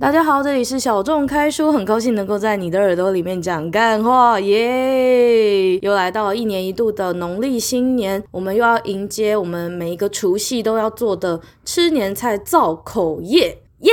[0.00, 5.76] 大家好，这里是小众开书，很高兴能够在你的耳朵里面讲干话耶！
[5.80, 13.92] 又来到了一年一度的农历新年，我们又要迎接我们每一个除夕都要做的吃年菜造口业耶！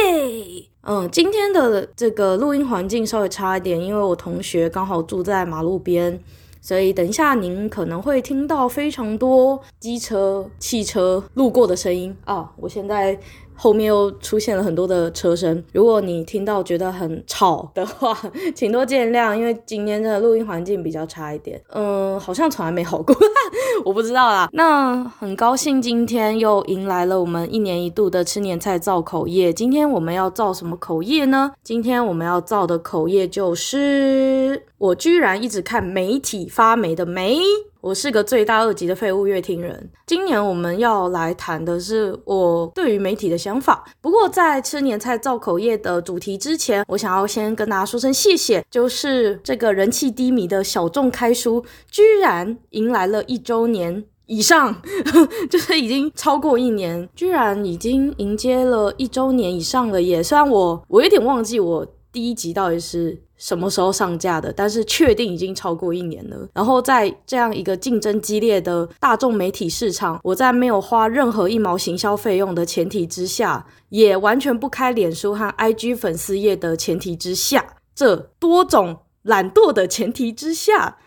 [0.83, 6.17] 嗯，今天的这个录音环境稍微差一点，因为我同学刚好住在马路边，
[6.62, 12.53] 所以等一下您可能会听到非常多机车、汽车路过的声音啊！
[12.55, 13.19] 我现在。
[13.58, 18.16] 后面又出现了很多的车声，如果你听到觉得很吵的话，
[18.55, 21.59] 请多见谅，因为今天的录音环境比较差一点。
[21.73, 23.16] 嗯，好像从来没好过，
[23.83, 24.47] 我不知道啦。
[24.53, 29.52] 那很高兴今天又迎来了我们一年一度的吃年菜造口业。
[29.52, 31.52] 今天我们要造什么口业呢？
[31.63, 37.39] 今天我们要造的口业就是，我居然一直看媒体发霉的霉。
[37.81, 39.90] 我是个罪大恶极的废物乐听人。
[40.05, 43.84] 今年我们要来谈的是我对于媒体的想法。
[44.02, 48.66] 不过在吃年菜造口业的主题之前，我想要先跟大家说声谢谢。
[48.70, 54.81] 就是这个人气低迷的小众开书，居然迎来了一周年以上，
[55.50, 60.22] 就是已经超过一年，居然已经迎接了一周年以上了耶。
[60.23, 63.22] 虽然我我有点忘记我第一集到底是。
[63.38, 64.52] 什么时候上架的？
[64.52, 66.49] 但是确定已经超过一年了。
[66.53, 80.97] 然后在这样一个竞争激烈的大众媒体市场，我在没有花任何一毛行销费用的前提之下，也完全不开脸书和 IG 粉丝页的前提之下，这多种懒惰的前提之下，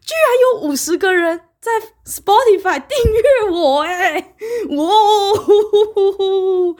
[0.00, 1.70] 居然有五十个人在
[2.04, 3.82] Spotify 订阅我！
[3.82, 4.34] 诶
[4.70, 4.84] 哇
[5.36, 6.76] 呼呼呼呼！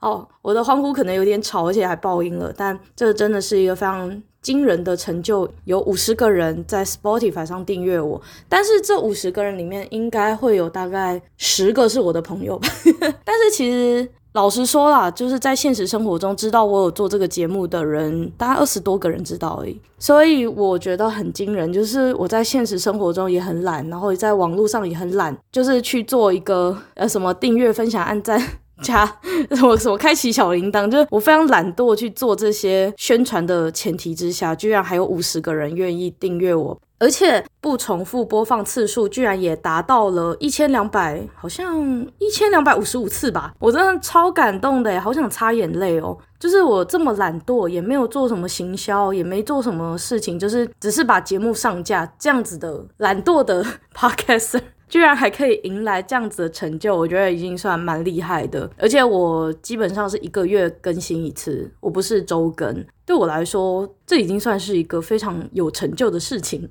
[0.00, 4.22] 哦，我的欢呼可能有点吵，而且还爆音了，但这真的是一个非常。
[4.46, 12.68] 惊人的成就，有五十个人在 Spotify 上订阅我，但是这五十个人里面应该会有大概十个是我的朋友吧。
[13.26, 19.80] 但是其实老实说啦，就是在现实生活中知道我有做这个节目的人，大概二十多个人知道而已。
[19.98, 28.40] 所以我觉得很惊人，就是我在现实生活中也很懒，然后在网络上也很懒，就是去做一个呃什么订阅、分享、按赞。
[28.82, 29.10] 加
[29.62, 46.16] 我什么开启小铃铛，就是我非常懒惰去做这些宣传的前提之下，居然还有五十个人愿意订阅我，而且不重复播放次数居然也达到了一千两百，好像一千两百五十五次吧，我真的超感动的，好想擦眼泪哦！
[46.38, 53.64] 就是我这么懒惰，也没有做什么行销，也没做什么事情，就是只是把节目上架这样子的懒惰的
[53.96, 54.60] podcaster。
[54.88, 58.70] 居然还可以迎来这样子的成就，我觉得已经算蛮厉害的。
[58.78, 62.84] 而且我基本上是一个月更新一次，我不是周更。
[63.06, 66.68] 对我来说，这已经算是一个非常有成就的事情。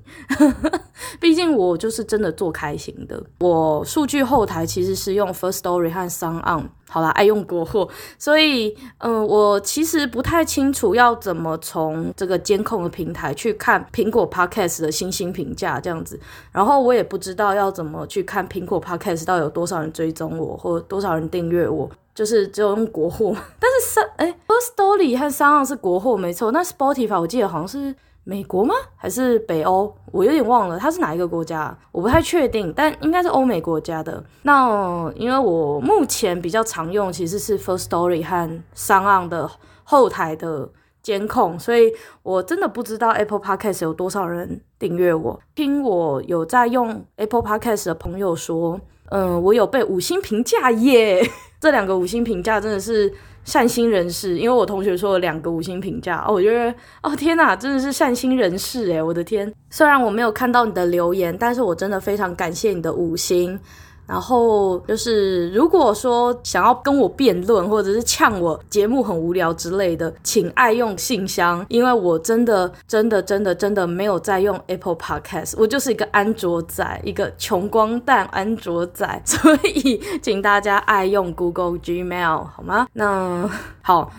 [1.18, 3.20] 毕竟我就是真的做开心的。
[3.40, 7.88] 我数据后台其实是用 First Story 和 SoundOn，好啦，爱用国货，
[8.18, 16.20] 所以嗯、我其实不太清楚要怎么从这个监控的平台去看苹果 Podcast 的星星评价这样子。
[16.52, 21.90] 然后我也不知道要怎么去看苹果 Podcast 到底有多少人追踪我，或多少人订阅我。
[22.16, 23.26] 就是只有用国货，
[23.60, 26.50] 但是三哎，First Story 和 SoundOn 是国货没错。
[26.50, 27.94] 那 Spotify 我记得好像是
[28.24, 28.74] 美国吗？
[28.96, 29.94] 还是北欧？
[30.10, 31.76] 我有点忘了，它是哪一个国家？
[31.92, 34.24] 我不太确定，但应该是欧美国家的。
[34.42, 39.50] 那因为我目前比较常用其实是 First Story 和 SoundOn 的
[39.84, 40.70] 后台的
[41.02, 45.38] 监控，所以我真的不知道 Apple Podcast 有多少人订阅我。
[45.54, 48.80] 听我有在用 Apple Podcast 的朋友说，
[49.10, 51.22] 嗯，我有被五星评价耶。
[51.60, 53.12] 这两个五星评价真的是
[53.44, 59.52] 善心人士，因为我同学说了两个五星评价哦，我觉得哦天哪，真的是善心人士诶，我的天！
[59.70, 63.58] 虽然我没有看到你的留言，但是我真的非常感谢你的五星。
[64.06, 82.86] 然后就是，如果说想要跟我辩论，或者是呛我节目很无聊之类的，请爱用信箱，因为我真的、真的、真的、真的没有在用 Apple Podcast，我就是一个安卓仔，一个穷光蛋安卓仔，所以请大家爱用 Google Gmail 好吗？
[82.92, 83.50] 那
[83.82, 84.12] 好，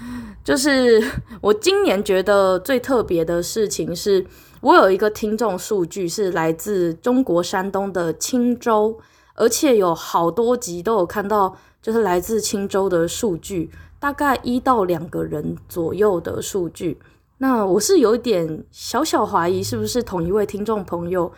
[0.44, 1.02] 就是
[1.40, 4.26] 我今年觉得最特别的事情是，
[4.60, 9.00] 我有一个听众数据是来自中国山东的青州。
[9.38, 17.00] 而且有好多集都有看到，就是来自青州的数据，大概一到两个人左右的数据。
[17.38, 21.32] 那我是有点小小怀疑，是不是同一位听众朋友？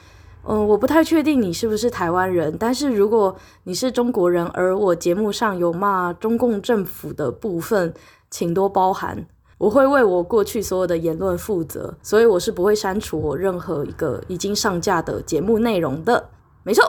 [0.47, 2.55] 嗯，我不太确定你是不是台湾人。
[2.57, 3.35] 但是如果
[3.65, 7.93] 你是中国人，而我节目上有骂中共政府的部分，
[8.31, 16.29] 请多包涵，我会为我过去所有的言论负责，所以我是不会删除我任何一个已经上架的节目内容的。
[16.63, 16.83] 没错，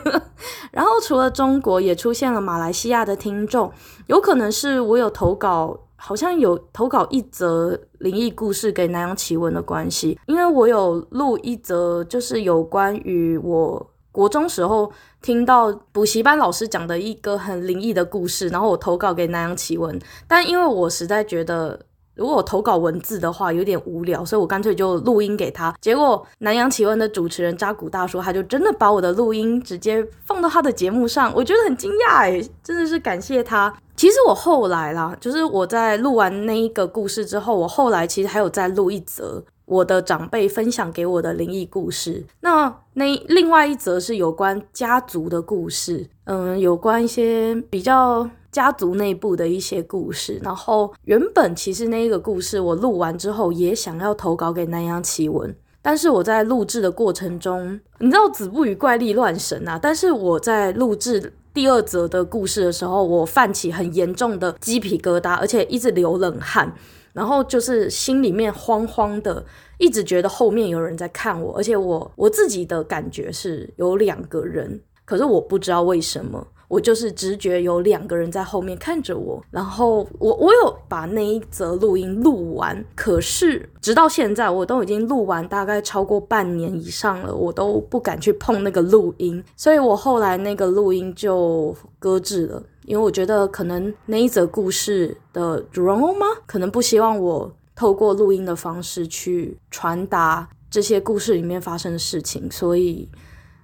[0.70, 3.72] 然后除了中国，也出现了马来西亚的听众，
[4.06, 19.98] 有可能是我有投稿好像有投稿一则灵异故事给南洋奇闻的关系，因为我有录一则，就是有关于我国中时候听到补习班老师讲的一个很灵异的故事，然后我投稿给南洋奇闻，
[20.28, 21.80] 但因为我实在觉得。
[22.22, 25.74] 如果我投稿文字的话有点无聊，所以我干脆就录音给他。
[25.80, 33.74] 结果南洋奇闻的主持人扎古大叔，他就真的把我的录音直接放到他的节目上，我觉得很惊讶诶，真的是感谢他。
[33.96, 42.24] 其实我后来啦，就是我在录完那一个故事之后，我后来其实还有再录一则我的长辈分享给我的灵异故事。
[42.42, 48.28] 那那另外一则是有关家族的故事，嗯，有关一些比较。
[48.52, 59.78] 家族内部的一些故事，然后原本其实那一个故事我录完之后也想要投稿给南洋奇闻，但是我在录制的过程中，你知道子不语怪力乱神啊！
[59.82, 66.70] 但是我在录制第二则的故事的时候，我泛起很严重的鸡皮疙瘩，而且一直流冷汗，
[67.14, 69.42] 然后就是心里面慌慌的，
[69.78, 76.46] 一直觉得后面有人在看我，而且我我自己的感觉是有两个人，可是我不知道为什么。
[76.68, 96.24] 我就是直觉有两个人在后面看着我，然后我我有把那一则录音录完，可是直到现在我都已经录完大概超过半年以上了，我都不敢去碰那个录音，所以我后来那个录音就搁置了，因为我觉得可能那一则故事的主人公吗？
[96.46, 103.06] 可能不希望我透过录音的方式去传达这些故事里面发生的事情，所以。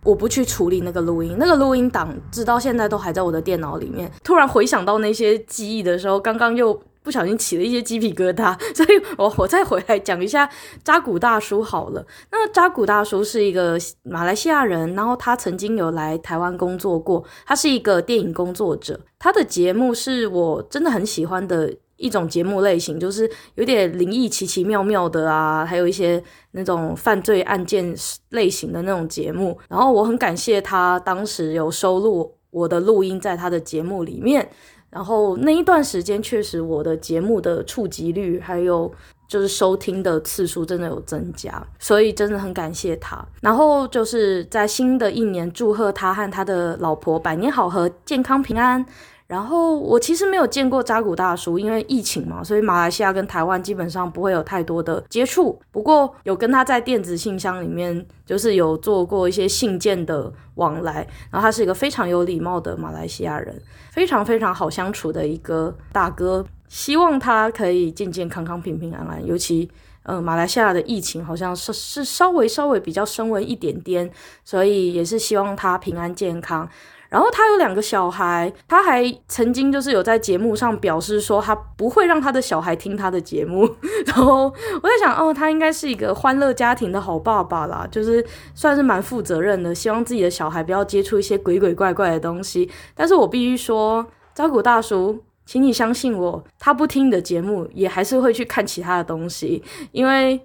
[0.08, 4.10] 我不去处理那个录音，那个录音档直到现在都还在我的电脑里面。
[4.25, 6.72] 突然回想到那些记忆的时候，刚刚又
[7.02, 8.88] 不小心起了一些鸡皮疙瘩， 所以
[9.19, 10.49] 我我再回来讲一下
[10.82, 12.02] 扎古大叔好了。
[12.32, 21.70] 那扎古大叔是一个马来西亚人，然后他曾经有来台湾工作过，他是一个电影工作者，他的节目是我真的很喜欢的。
[21.99, 26.23] 一种节目类型，就是有点灵异、奇奇妙妙的啊，还有一些
[26.53, 27.95] 那种犯罪案件
[28.31, 29.59] 类型的那种节目。
[29.69, 34.49] 然后我很感谢他当时有收录我的录音在他的节目里面。
[34.91, 38.91] 然后那一段时间，确实我的节目的触及率还有
[39.29, 43.23] 就是收听的次数真的有增加，所以真的很感谢他。
[43.43, 48.83] 然后就是在新的一年，祝贺他和他的老婆百年好合、健康平安。
[49.29, 55.61] 然后我其实没有见过扎古大叔，因为疫情嘛，所以马来西亚跟台湾基本上不会有太多的接触。
[55.71, 61.07] 不过有跟他在电子信箱里面，就是有做过一些信件的往来。
[61.31, 63.55] 然后他是一个非常有礼貌的马来西亚人，
[63.93, 66.43] 非常非常好相处的一个大哥。
[66.67, 69.27] 希望他可以健健康康、平平安安。
[69.27, 69.71] 尤其，
[70.05, 74.11] 呃，马来西亚的疫情好像是是稍微稍微比较升温一点点，
[74.43, 76.67] 所以也是希望他平安健康。
[77.08, 83.69] 然后他有两个小孩，他还曾经就是有在节目上表示说他不会让他的小孩听他的节目。
[84.06, 84.44] 然后
[84.82, 88.25] 我在想，哦，他应该是一个欢乐家庭的好爸爸啦，就是
[88.55, 92.70] 算是蛮负责任的，希望自己的小孩不要接触一些鬼鬼怪怪的东西。
[92.94, 99.62] 但是我必须说，渣古大叔，请你相信我，他不听你的节目，也还是会去看其他的东西，
[99.93, 100.38] 因为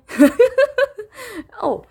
[1.60, 1.84] 哦。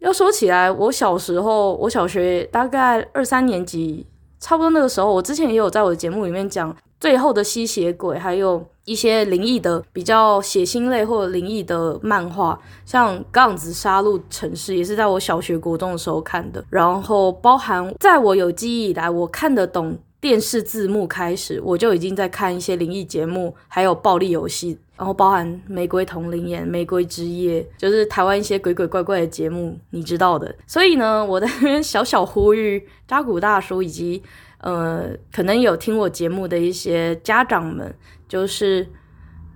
[0.00, 4.06] 要说起来，我小时候，我小学大概二三年级，
[4.40, 24.78] 差不多那个时候，我之前也有在我的节目里面讲最后的吸血鬼，还有一些灵异的比较血腥类或者灵异的漫画，像《杠子杀戮城市》也是在我小学国中的时候看的，然后包含在我有记忆以来，我看得懂电视字幕开始，我就已经在看一些灵异节目，还有暴力游戏。
[24.96, 30.54] 然后包含《玫瑰瞳铃眼》《玫瑰之夜》，就是台湾一些鬼鬼怪怪的节目，你知道的。
[30.66, 34.22] 所以呢，我在那边小小呼吁扎古大叔以及
[34.58, 37.94] 呃，可能有听我节目的一些家长们，
[38.28, 38.86] 就是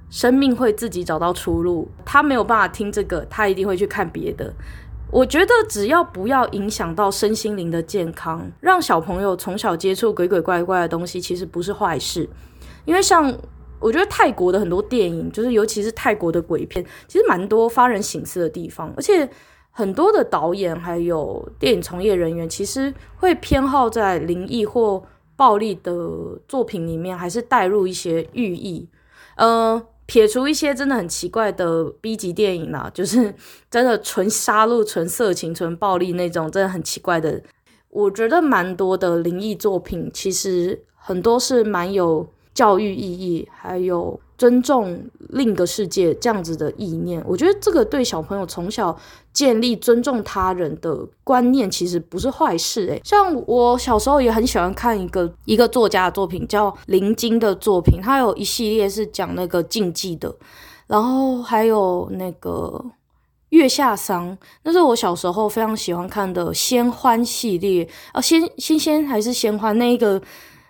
[0.09, 1.91] 生命会自己找到出路。
[2.07, 4.51] 他没有办法听这个，他一定会去看别的。
[5.15, 12.29] 我觉得只要不要影响到身心灵的健康，让小朋友从小接触鬼鬼怪怪的东西，其实不是坏事，
[12.85, 13.33] 因为像。
[13.81, 18.91] 我觉得泰国的很多电影，就是尤其是泰国的鬼片，其实蛮多发人省思的地方。
[18.97, 19.29] 而且
[19.71, 25.03] 很多的导演还有电影从业人员，其实会偏好在灵异或
[25.37, 25.93] 暴力的
[26.49, 28.89] 作品里面，还是带入一些寓意。
[29.37, 33.35] 呃，撇除一些真的很奇怪的 B 级电影啦， 就是
[33.71, 37.43] 真的纯杀戮、纯色情、纯暴力那种，真的很奇怪的。
[37.91, 42.29] 我觉得蛮多的灵异作品，其实很多是蛮有。
[42.55, 45.01] 教育意义，还有尊重
[45.31, 48.97] 另一个世界这样子的意念，我觉得这个对小朋友从小
[49.33, 53.01] 建立尊重他人的观念，其实不是坏事诶。
[53.05, 60.35] 像我小时候也很喜欢看一个一个作家的作品，叫林晶的作品，他有一系列是讲那个禁忌的，
[60.89, 62.85] 然后还有那个
[63.51, 70.21] 月下桑，那是我小时候非常喜欢看的仙欢系列啊，仙仙仙还是仙欢那一个。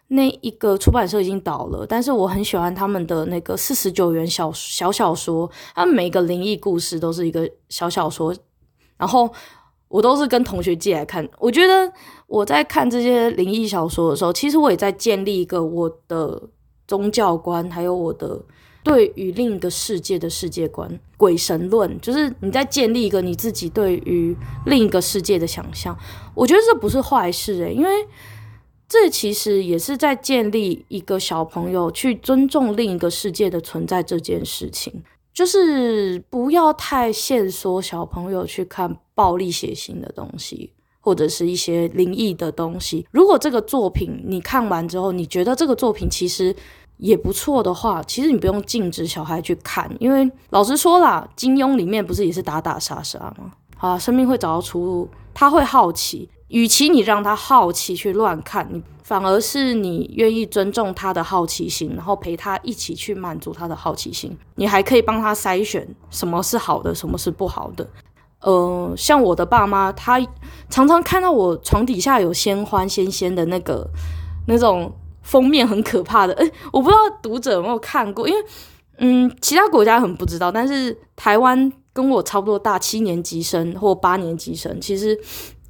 [0.09, 8.35] 那一个出版社已经倒了，但是我很喜欢他们的那个四十九元小小小说，他们每个灵异故事都是一个小小说，
[8.99, 9.29] 然后
[9.89, 11.27] 我都是跟同学借来看。
[11.39, 11.91] 我觉得
[12.27, 16.41] 我在看这些灵异小说的时候，其实我也在建立一个我的
[16.87, 18.41] 宗教观，还有我的
[18.85, 25.97] 对于另一个世界的世界观，鬼神论，就是你在建立一个你自己对于另一个世界的想象。
[26.35, 27.91] 我觉得这不是坏事诶、因为。
[28.95, 43.05] 这其实也是在建立一个小朋友去尊重另一个世界的存在这件事情，就是不要太限缩小朋友去看暴力血腥的东西，或者是一些灵异的东西。
[43.11, 46.55] 如果这个作品你看完之后，你觉得这个作品其实
[46.99, 53.51] 也不错的话，其实你不用禁止小孩去看，因为老实说啦，金庸里面不是也是打打杀杀吗？
[53.79, 56.29] 啊，生命会找到出路，他会好奇。
[56.49, 64.37] 与其你让他好奇去乱看，你反而是你愿意尊重他的好奇心，然后陪他一起去满足他的好奇心。
[64.57, 67.89] 你还可以帮他筛选什么是好的，什么是不好的。
[68.41, 70.21] 呃，像我的爸妈，他
[70.69, 73.89] 常常看到我床底下有仙欢仙仙的那个
[74.47, 76.35] 那种封面很可怕的。
[76.35, 78.45] 诶，我不知道读者有没有看过，因为
[78.99, 85.19] 嗯，其他国家很不知道，但是台湾跟我差不多大，七年级生或八年级生，其实。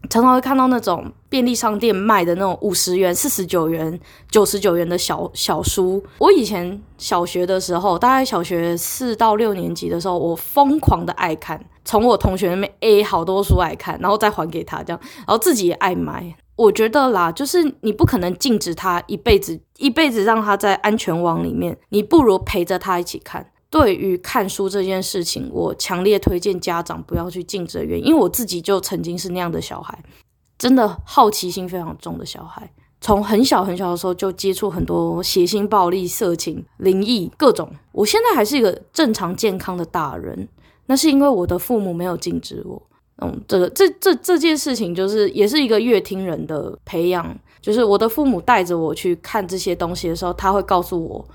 [0.08, 3.98] 常常会看到那种便利商店卖的那种五十元、四十九元、
[4.30, 6.02] 九十九元的小小书。
[6.18, 16.36] 我以前小学的时候，大概小学四到六年级的时候，我疯狂的爱看，从我同学那边 A 好多书来看，然后再还给他，这样，然后自己也爱买。
[16.56, 23.46] 我觉得啦，就是你不可能禁止他一辈子，一辈子让他在安全网里面，你不如陪着他一起看。
[23.74, 29.98] 对于看书这件事情，我强烈推荐家长不要去禁止的原因，为我自己就曾经是那样的小孩，
[30.56, 37.68] 真的好奇心非常重的小孩，从很小很小的时候就接触很多血腥、暴力、色情、灵异各种。
[37.90, 40.48] 我现在还是一个正常健康的大人，
[40.86, 42.80] 那是因为我的父母没有禁止我。
[43.22, 51.28] 嗯，这个这这这件事情就是也是一个乐听人的培养，就是我的父母带着我去看这些东西的时候，他会告诉我。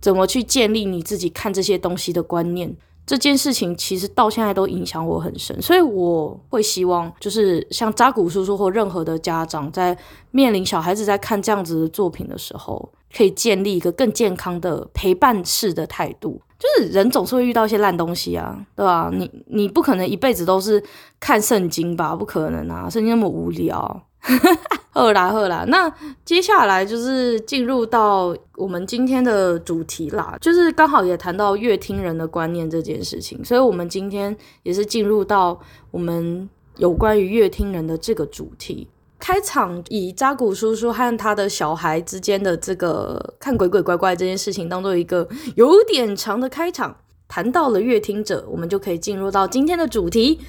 [0.00, 2.74] 怎么去建立你自己看这些东西的观念？
[3.06, 9.96] 这件事情其实到现在都影响我很深，所以我会希望，就是像扎古叔叔或任何的家长，在
[10.30, 16.38] 面临小孩子在看这样子的作品的时候，可以建立一个更健康的陪伴式的态度。
[16.58, 19.10] 就是人总是会遇到一些烂东西啊，对吧？
[19.10, 20.82] 你你不可能一辈子都是
[21.18, 22.14] 看圣经吧？
[22.14, 24.02] 不可能啊，圣经那么无聊。
[24.90, 25.92] 好啦好啦，那
[26.24, 35.58] 接下来就是进入到我们今天的主题啦，就是刚好也谈到乐听人的观念这件事情，所以我们今天也是进入到
[35.90, 38.88] 我们有关于乐听人的这个主题。
[39.20, 50.40] 开场以扎古叔叔和他的小孩之间的这个看鬼鬼怪怪这件事情当做一个有点长的开场，谈到了乐听者，我们就可以进入到今天的主题。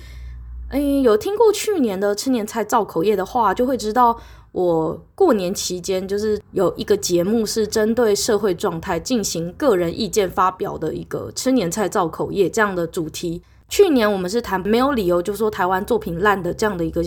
[0.69, 4.17] 诶，有听过去年的吃年菜造口业的话，就会知道
[4.51, 13.41] 我过年期间就是有一个节目是针对社会状态进行个人意见发表的一个吃年菜造口业这样的主题。
[13.67, 17.03] 去年我们是谈没有理由就说台湾作品烂的这样的一个。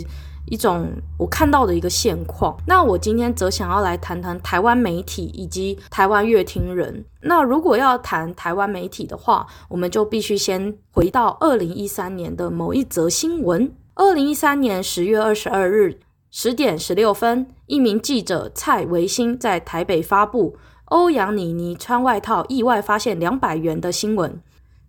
[0.53, 2.55] 一种我看到的一个现况。
[2.67, 7.03] 那我今天则想要来谈谈台湾媒体以及台湾乐听人。
[7.23, 13.73] 那如果要谈台湾媒体的话，我们就必须先回到二零一三年的某一则新闻。
[13.95, 24.39] 二零一三年十月二十二日十点十六分，一名记者蔡维新在台北发布欧阳妮妮穿外套意外发现两百元的新闻。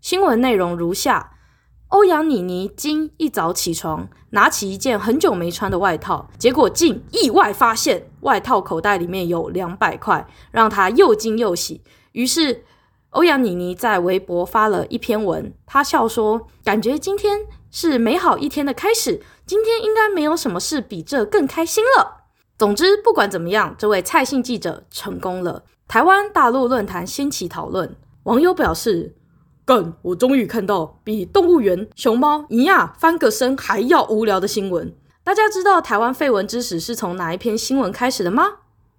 [0.01, 1.29] 新闻内容如下。
[1.93, 11.83] 欧阳妮妮今一早起床，拿起一件很久没穿的外套，结果竟意外发现外套口袋里面有两百块，让她又惊又喜。
[12.13, 12.63] 于是，
[13.11, 22.23] 欧阳妮妮在微博发了一篇文，她笑说：“感觉今天是美好一天的开始，今天应该没有什么事比这更开心了。”
[22.57, 25.63] 总之，不管怎么样，这位蔡姓记者成功了。
[25.87, 29.17] 台湾大陆论坛掀起讨论，网友表示。
[29.65, 29.93] 干！
[30.01, 34.93] 我终于看到比动物园熊猫一样翻个身还要无聊的新闻。
[35.23, 38.43] 大家知道台湾废文之始是从哪一篇新闻开始的吗？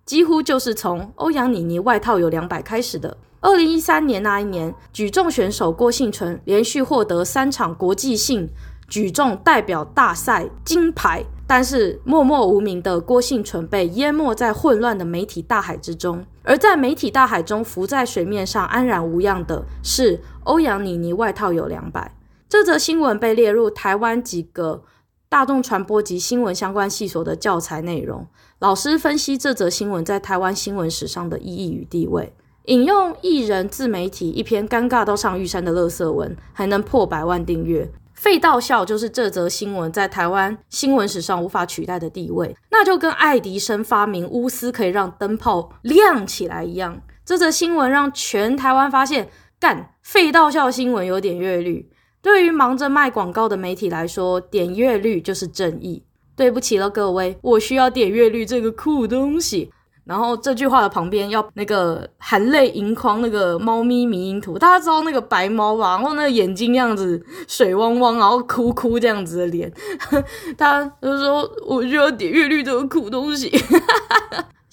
[0.06, 3.16] 几乎就是从欧阳妮妮外套有两百开始的。
[3.40, 8.48] 二零一三年那一年，举重选手郭婞淳连续获得三场国际性
[8.88, 16.24] 举重代表大赛金牌，但是默默无名的郭婞淳被淹没在混乱的媒体大海之中。
[16.42, 22.16] 而在媒体大海中浮在水面上安然无恙的是欧阳妮妮外套有两百。
[22.48, 24.84] 这则新闻被列入台湾几个
[25.28, 28.26] 大众传播及新闻相关系所的教材内容。
[28.60, 32.32] 老师分析这则新闻在台湾新闻史上的意义与地位。
[32.66, 47.02] 引用艺人自媒体一篇尴尬到上玉山的垃圾文，还能破百万订阅，废到笑就是这则新闻在台湾新闻史上无法取代的地位，那就跟爱迪生发明钨丝可以让灯泡亮起来一样。
[47.24, 49.28] 这则新闻让全台湾发现，
[49.60, 51.88] 干废到笑新闻有点阅率，
[52.22, 56.04] 对于忙着卖广告的媒体来说，点阅率就是正义。
[56.36, 59.70] 对不起了各位，我需要点阅率这个酷东西。
[60.04, 65.96] 然后这句话的旁边要那个含泪盈眶那个猫咪迷因图，大家知道那个白猫吧？
[65.96, 69.72] 然后那个眼睛样子水汪汪，然后哭哭这样子的脸，
[70.58, 73.50] 他就说我需要点阅率这个苦东西。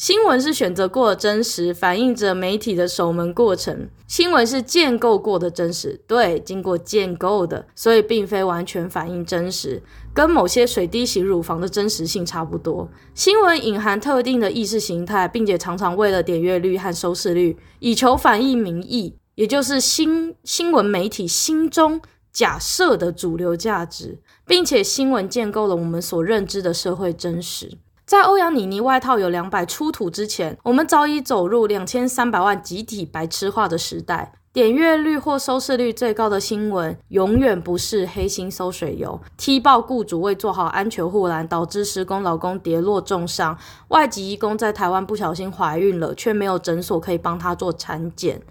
[0.01, 3.87] 新闻是选择过的真实，反映着媒体的守门过程。
[4.07, 9.79] 新闻是建构过的真实，对，经过建构的，所以并非完全反映真实，
[10.11, 12.89] 跟某些水滴型乳房的真实性差不多。
[13.13, 22.01] 新闻隐含特定的意识形态，并且常常为了点阅率和收视率，以求反映民意，也就是新新闻媒体心中
[22.33, 24.17] 假设的主流价值，
[24.47, 27.77] 并且新闻建构了我们所认知的社会真实。
[28.11, 34.33] 在欧阳妮妮外套有两百出土之前，我们早已走入两千三百万集体白痴化的时代。
[34.51, 43.55] 点阅率或收视率最高的新闻，永远不是黑心收水油，踢爆雇主未做好安全护栏，导致施工劳工跌落重伤；
[43.87, 48.41] 外籍义工在台湾不小心怀孕了，却没有诊所可以帮她做产检。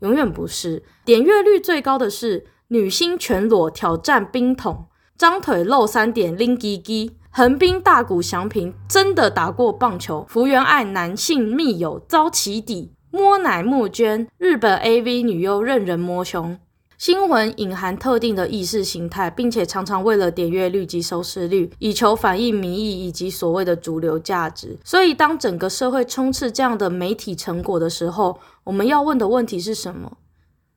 [0.00, 0.82] 永远不是。
[1.04, 7.12] 点阅率最高的是女星全裸挑战冰桶，张腿露三点拎鸡鸡。
[7.36, 16.56] 横滨大谷翔平真的打过棒球，福原爱男性密友遭起底，摸奶募捐，日本 AV 女优任人摸胸。
[16.96, 24.78] 新闻隐含特定的意识形态，并且常常为了点阅率及收视率，以求反映民意以及所谓的主流价值。
[24.84, 30.18] 所以，当整个社会充斥这样的媒体成果的时候，我们要问的问题是什么？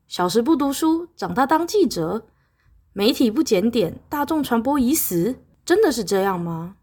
[0.07, 2.23] 小时不读书，长大当记者，
[2.93, 5.35] 媒体不检点，大众传播已死。
[5.67, 6.75] 真的是这样吗？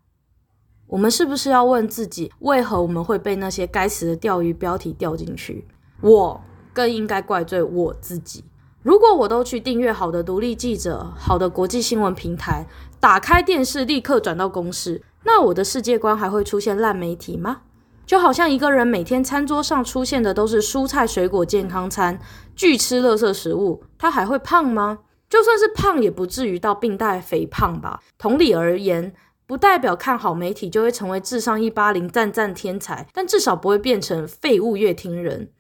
[0.89, 5.67] 我们是不是要问自己，为何我们会被那些该死的钓鱼标题钓进去？
[6.03, 6.39] 我
[6.75, 8.45] 更应该怪罪我自己。
[8.83, 12.67] 如果我都去订阅好的独立记者、好的国际新闻平台，
[13.01, 17.63] 打开电视立刻转到公视，那我的世界观还会出现烂媒体吗？
[18.05, 22.21] 就好像一个人每天餐桌上出现的都是蔬菜水果健康餐，
[22.55, 24.99] 拒吃垃圾食物，他还会胖吗？
[25.29, 28.01] 就算是胖，也不至于到病态肥胖吧。
[28.17, 29.13] 同理而言，
[29.47, 35.51] 不代表看好媒体就会成为智商一八零赞赞天才，但至少不会变成废物乐听人，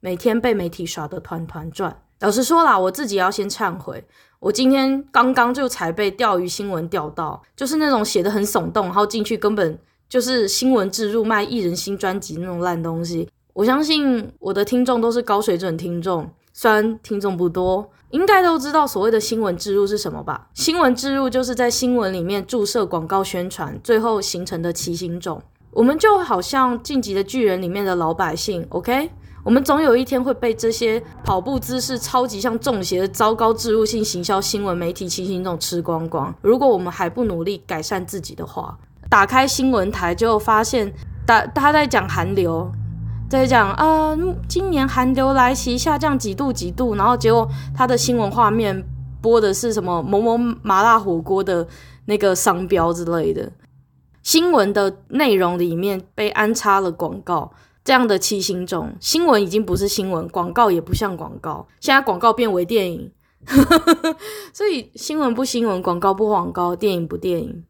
[0.00, 2.00] 每天被媒体耍得团团转。
[2.20, 4.04] 老实说啦，我自己要先忏悔，
[4.38, 13.28] 我今天刚刚就才被钓鱼新闻钓到，就是那种写得很耸动，然后进去根本就是新闻置入卖艺人新专辑那种烂东西。
[13.52, 17.90] 我相信我的听众都是高水准听众，虽然听众不多。
[18.10, 20.48] 应该都知道所谓的新闻置入是什么吧？
[20.54, 25.42] 新闻置入就是在新闻里面注射广告宣传，最后形成的奇形种。
[25.72, 29.10] 我们就好像晋级的巨人里面的老百姓，OK？
[29.42, 36.34] 我们总有一天会被这些跑步姿势超级像中邪的糟糕置入性行销新闻媒体奇形种吃光光。
[36.40, 38.78] 如果我们还不努力改善自己的话，
[39.10, 40.90] 打开新闻台就发现，
[41.26, 42.70] 大他在讲韩流。
[43.34, 44.16] 在讲呃，
[44.48, 48.86] 今年寒流来袭，下降几度几度，然后结果他的新闻画面
[49.20, 51.66] 播的是什么某某麻辣火锅的
[52.06, 53.50] 那个商标之类的，
[54.22, 57.50] 新闻的内容里面被安插了广告，
[57.82, 63.10] 这样的七星种，新闻已经不是新闻，广告也不像广告，现在广告变为电影，
[64.54, 67.64] 所以新闻不新闻，广告不广告，电影不电影，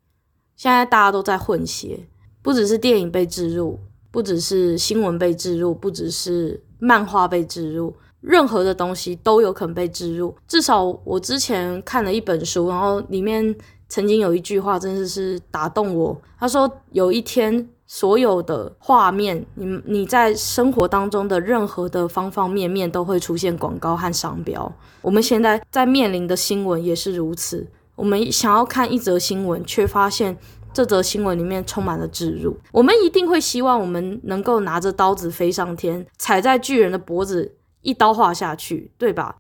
[0.57, 2.07] 现在大家都在混血，
[2.43, 3.81] 不只是电影被置入。
[4.15, 10.33] 不只是新闻被置入，不只是漫画被置入，任何的东西都有可能被置入。
[10.47, 13.53] 至少我之前看了一本书，然后里面
[13.89, 16.17] 曾经有一句话，真的是打动我。
[16.39, 24.73] 他说：“有一天，所有的画面，你你在生活当中的任何的方方面面都会出现广告和商标。
[25.03, 27.67] 我们现在在面临的新闻也是如此。
[27.97, 30.37] 我们想要看一则新闻，却发现。”
[30.75, 39.37] 这则新闻里面充满了置入，我们一定会希望我们能够拿着刀子飞上天，踩在巨人的脖子，一刀划下去，对吧？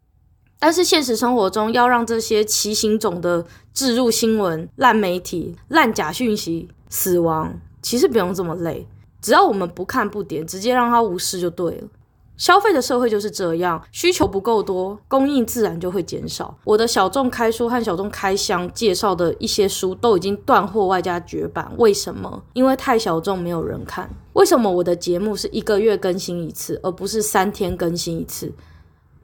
[0.61, 3.44] 但是现实生活中，要让这些奇形种的
[3.75, 8.87] 置入新闻、烂媒体、烂假讯息死亡，其实不用这么累，
[9.20, 11.88] 只要我们不看不点，直接让它无视就对了。
[12.37, 16.57] 消费的社会就是这样，需求不够多，供应自然就会减少。
[16.64, 22.42] 我的小众开书和小众开箱介绍的一些书都已经断货外加绝版，为什么？
[22.55, 24.11] 因为太小众，没有人看。
[24.33, 28.53] 为什么我的节目是一个月更新一次，而不是三天更新一次？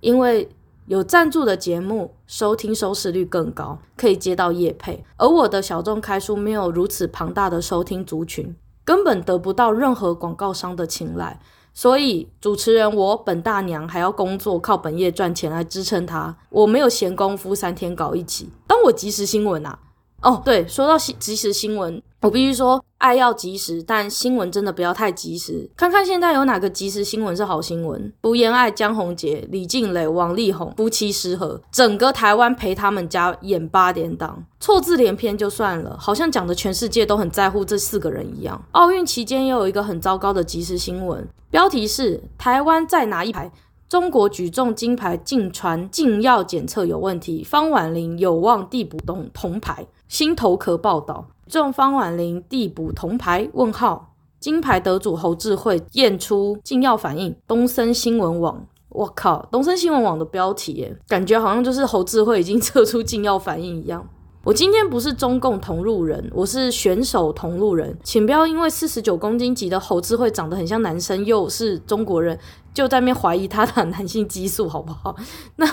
[0.01, 0.49] 因为
[0.87, 5.05] 有赞助的节目，收听收视率更高，可以接到业配。
[5.17, 11.41] 而我的小众开书没有如此庞大的收听族群，根本得不到任何广告商的青睐。
[11.73, 16.37] 所以主持人我本大娘还要工作，靠本业赚钱来支撑他。
[16.51, 19.79] 我没有闲工夫三天搞一集，当我及时新闻啊。
[20.23, 22.85] 哦，对，说到新即时新闻，我必须说。
[22.99, 25.71] 爱要及时，但新闻真的不要太及时。
[25.75, 28.13] 看看现在有哪个即时新闻是好新闻？
[28.21, 38.63] 卢妍爱、江宏杰、李静蕾、王力宏夫妻失和，整个台湾陪他们家演八点档，错字连篇就算了，好像讲的全世界都很在乎这四个人一样。
[38.73, 43.51] 奥运期间也有一个很糟糕的即时新闻，标题是“台湾再拿一排”。
[43.91, 49.85] 中国举重金牌径传禁药检测有问题，方婉玲有望递补铜铜牌。
[50.07, 53.51] 新头壳报道，中方婉玲递补铜牌？
[53.53, 57.35] 问号，金牌得主侯智慧验出禁药反应。
[57.49, 64.09] 东森新闻网，我靠，东森新闻网的标题，感觉好像就是侯智慧已经测出禁药反应一样。
[64.43, 72.39] 我今天不是中共同路人，我是选手同路人，请不要因为四十九公斤级的侯智慧长得很像男生，又是中国人。
[72.73, 75.15] 就在那边怀疑他的男性激素好不好？
[75.57, 75.67] 那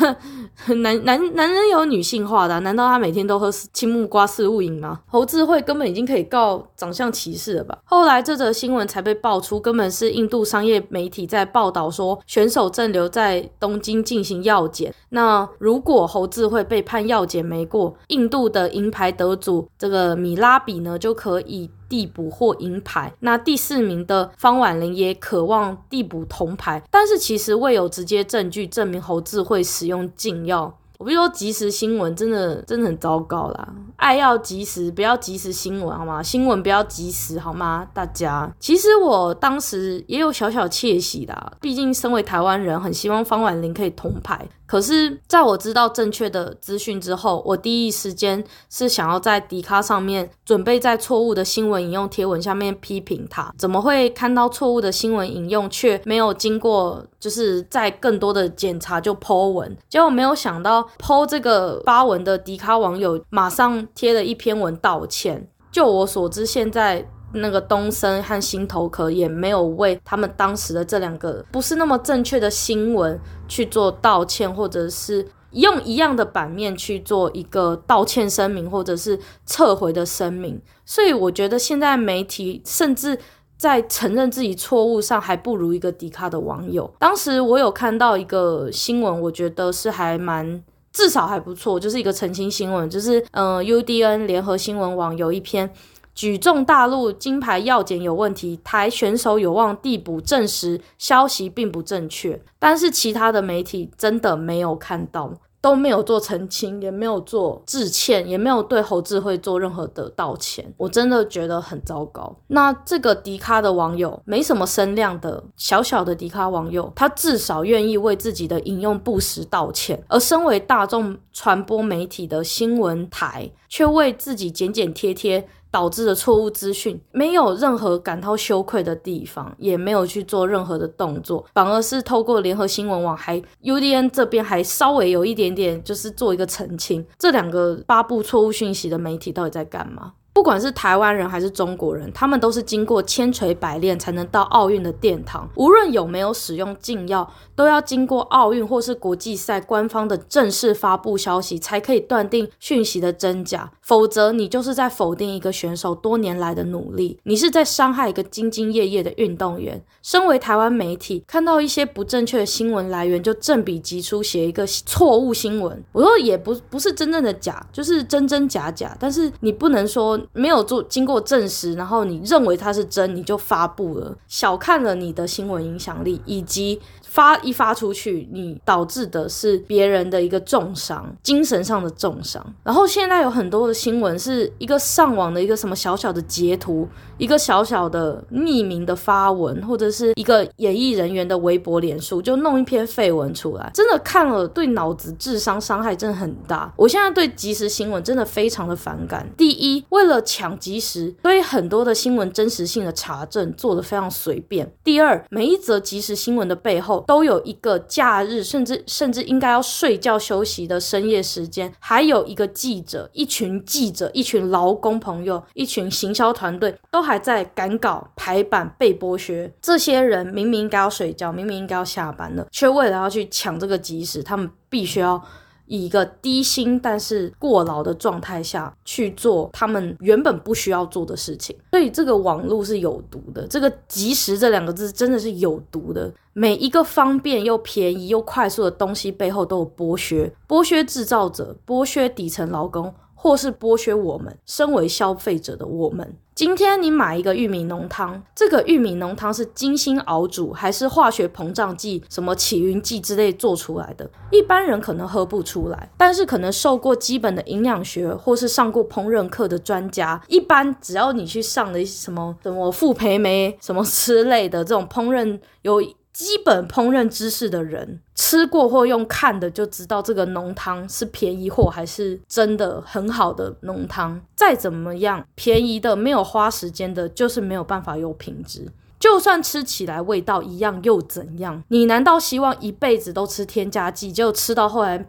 [0.76, 5.00] 男男男人有女性化的，难道他每天都喝青木瓜四物饮吗？
[5.06, 7.78] 侯智慧根本已经可以告长相歧视了吧？
[7.84, 14.94] 后来这则新闻才被爆出，根本是印度商业媒体在报道说选手正留在东京进行药检。
[15.10, 21.70] 那如果侯智慧被判药检没过，印度的银牌得主这个米拉比呢就可以。
[21.90, 30.78] 递补或银牌，那第四名的方婉玲也渴望递补铜牌，但是其实未有直接证据证明侯智慧使用禁药。
[30.98, 33.72] 我不如说，即时新闻真的真的很糟糕啦！
[33.98, 36.24] 爱要及时，不要即时新闻好吗？
[36.24, 37.88] 新闻不要即时好吗？
[37.94, 44.50] 大家，其实我当时也有小小窃喜的，毕竟身为台湾人，很希望方婉玲可以铜牌。
[44.68, 59.78] 可是，在我知道正确的资讯之后，我第一时间是想要在迪卡上面准备在错误的新闻引用贴文下面批评他，怎么会看到错误的新闻引用却没有经过就是在更多的检查就 po 文？
[59.90, 65.50] 结果没有想到 po 这个发文的迪卡网友马上贴了一篇文道歉。
[65.72, 67.08] 就我所知，现在。
[67.34, 80.62] 那个东森和新头壳也没有为他们当时的这两个不是那么正确的新闻去做道歉，或者是用一样的版面去做一个道歉声明，或者是撤回的声明。
[80.86, 83.20] 所以我觉得现在媒体甚至
[83.58, 86.90] 在承认自己错误上还不如一个迪卡的网友。
[86.98, 90.64] 当时我有看到一个新闻，我觉得是还蛮
[90.94, 95.70] 至少还不错，就是一个澄清新闻，就是嗯、呃、UDN 联合新闻网有一篇。
[96.18, 102.42] 举重大陆金牌药检有问题，台选手有望递补，证实消息并不正确。
[102.58, 110.74] 但是其他的媒体真的没有看到，都没有做澄清，也没有做致歉，也没有对侯智慧做任何的道歉。
[110.78, 112.36] 我真的觉得很糟糕。
[112.48, 120.04] 那这个迪卡的网友，没什么声量的小小的迪卡网友，他至少愿意为自己的引用不实道歉。
[120.08, 125.48] 而身为大众传播媒体的新闻台，却为自己剪剪贴贴。
[125.78, 137.06] 导致的错误资讯，没有任何感到羞愧的地方，也没有去做任何的动作，反而是透过联合新闻网，还 UDN 这边还稍微有一点点，就是做一个澄清。
[137.20, 140.14] 这两个发布错误讯息的媒体到底在干嘛？
[140.38, 145.50] 不管是台湾人还是中国人，他们都是经过千锤百炼才能到奥运的殿堂。
[145.56, 153.72] 无论有没有使用禁药，都要经过奥运或是国际赛官方的正式发布消息，才可以断定讯息的真假。
[153.82, 159.84] 否则，你就是在否定一个选手多年来的努力，你是在伤害一个兢兢业业的运动员。
[160.04, 165.84] 身为台湾媒体，看到一些不正确的新闻来源，就正笔疾书写一个错误新闻。
[165.94, 168.96] 我说也不不是真正的假，就是真真假假。
[169.00, 170.16] 但是你不能说。
[170.34, 176.80] 没有做经过证实，然后你认为它是真，你就发布了，小看了你的新闻影响力，以及
[177.18, 182.46] 发一发出去，你导致的是别人的一个重伤，精神上的重伤。
[182.64, 196.72] 然后现在有很多的新闻是一个上网的一个什么小小的截图，一个小小的匿名的发文，或者是一个演艺人员的微博、脸书，就弄一篇废文出来，真的看了对脑子智商伤害真的很大。
[196.76, 199.28] 我现在对即时新闻真的非常的反感。
[199.36, 204.72] 第一，为了抢即时，所以很多的新闻真实性的查证做得非常随便。
[204.84, 219.52] 第二，每一则即时新闻的背后都有一个假日，甚至甚至应该要睡觉休息的深夜时间，还有一个记者，一群记者，一群劳工朋友，一群行销团队都还在赶稿排版被剥削。
[219.60, 225.24] 这些人明明应该要睡觉，明明应该要下班了，却为了要去抢这个即时，他们必须要。
[225.68, 233.46] 以一个低薪但是过劳的状态下去做他们原本不需要做的事情，所以这个网络是有毒的。
[233.48, 236.12] 这个“即时”这两个字真的是有毒的。
[236.34, 242.94] 每一个方便又便宜又快速的东西背后都有剥削，剥削制造者，剥削底层劳工。
[243.20, 246.16] 或是剥削我们身为消费者的我们。
[246.38, 254.08] 今天你买一个玉米浓汤，这个玉米浓汤是精心熬煮，还是化学膨胀剂、什么起云剂之类做出来的？
[254.30, 265.82] 一般人可能喝不出来，但是可能受过基本的营养学，或是上过烹饪课的专家，一般只要你去上了一什么什么傅培梅什么之类的这种烹饪有。
[266.18, 274.20] 基本烹饪知识的人吃过或用看的就知道这个浓汤是便宜货还是真的很好的浓汤。
[274.36, 278.68] 再怎么样，便宜的没有花时间的，就是没有办法有品质。
[279.00, 281.64] 就算吃起来味道一样又怎样？
[281.68, 285.06] 你难道希望一辈子都吃添加剂，就吃到后来？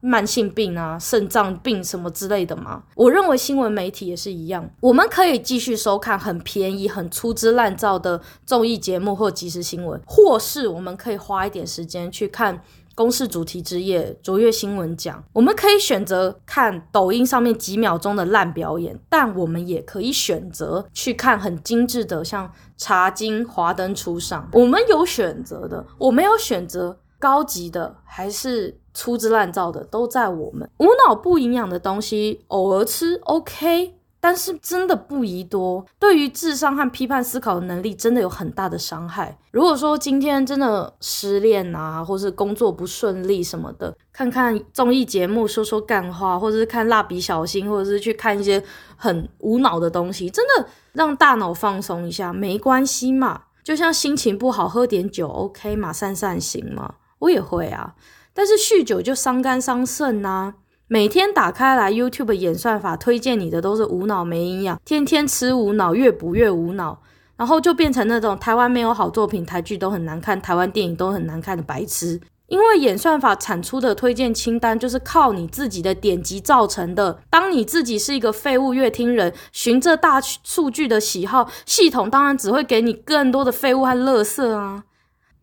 [0.00, 2.84] 慢性病啊，肾脏病什么之类的吗？
[2.94, 12.62] 我认为新闻媒体也是一样，我们可以继续收看很便宜、很粗制滥造的综艺节目或即时新闻，或是我们可以花一点时间去看
[12.94, 15.24] 公视主题之夜、卓越新闻奖。
[15.32, 24.48] 我们可以选择看抖音上面几秒钟的烂表演，但我们也可以选择去看很精致的，像《茶金》《华灯初上》。
[24.58, 28.78] 我们有选择的，我没有选择高级的，还是。
[28.98, 39.38] 粗制滥造的都在我们，无脑不营养的东西偶尔吃 OK，但是真的不宜多，对于智商和批判思考的能力真的有很大的伤害。
[39.52, 48.60] 如果说今天真的失恋啊，或是工作不顺利什么的，看看综艺节目说说干话，或者是看蜡笔小新，或者是去看一些
[48.96, 53.42] 很无脑的东西，真的让大脑放松一下没关系嘛。
[53.62, 57.94] 就像心情不好喝点酒 OK 嘛，散散心嘛，我也会啊。
[58.38, 60.54] 但是酗酒就伤肝伤肾呐！
[60.86, 67.02] 每天打开来 YouTube 演算法推荐你的都是无脑没营养，天天吃无脑，越补越无脑，
[67.36, 72.20] 然后就变成那种台湾没有好作品，台剧都很难看，台湾电影都很难看的白痴。
[72.46, 77.18] 因为演算法产出的推荐清单就是靠你自己的点击造成的。
[77.28, 84.84] 当你自己是一个废物乐听人，循着大数据的喜好，系统当然只会给你更多的废物和垃圾啊。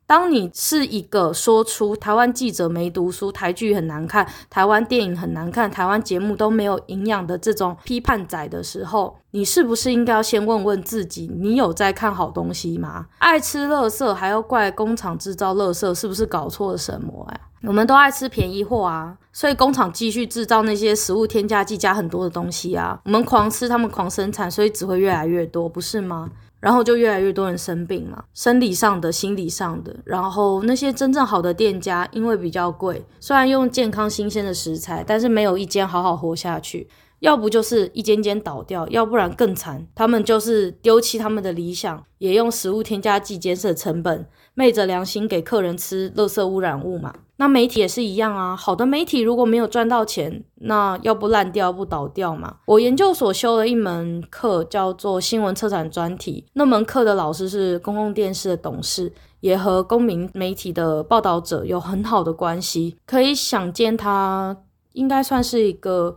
[0.08, 13.08] 当你是一个说出台湾记者没读书、台剧很难看、台湾电影很难看、台湾节目都没有营养的这种批判仔的时候，你是不是应该要先问问自己，你有在看好东西吗？
[13.18, 17.42] 爱吃垃圾还要怪工厂制造垃圾，是不是搞错了什么呀？
[17.64, 26.30] 我们都爱吃便宜货啊，所以工厂继续制造那些食物添加剂加很多的东西啊，我们狂吃，他们狂生产，所以只会越来越多，不是吗？
[26.66, 29.96] 然后就越来越多人生病嘛，生理上的、心理上的。
[30.04, 36.90] 然后那些真正好的店家，因为比较贵，虽然用健康新鲜的食材，但是没有一间好好活下去。
[37.20, 47.14] 要不就是一间间倒掉，要不然更惨，他们就是丢弃他们的理想，也用食物添加剂节省成本，昧着良心给客人吃垃圾污染物嘛。
[47.38, 52.58] 那媒体也是一样啊，好的媒体如果没有赚到钱，那要不烂掉，不倒掉嘛。
[52.66, 56.46] 我研究所修了一门课，叫做新闻策展专题。
[56.54, 62.96] 那门课的老师是公共电视的董事，也和公民媒体的报道者有很好的关系。
[63.06, 64.56] 可以想见，他
[64.94, 66.16] 应该算是一个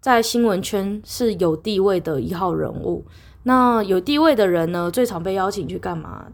[0.00, 3.04] 在新闻圈是有地位的一号人物。
[3.42, 6.28] 那有地位的人呢，最常被邀请去干嘛？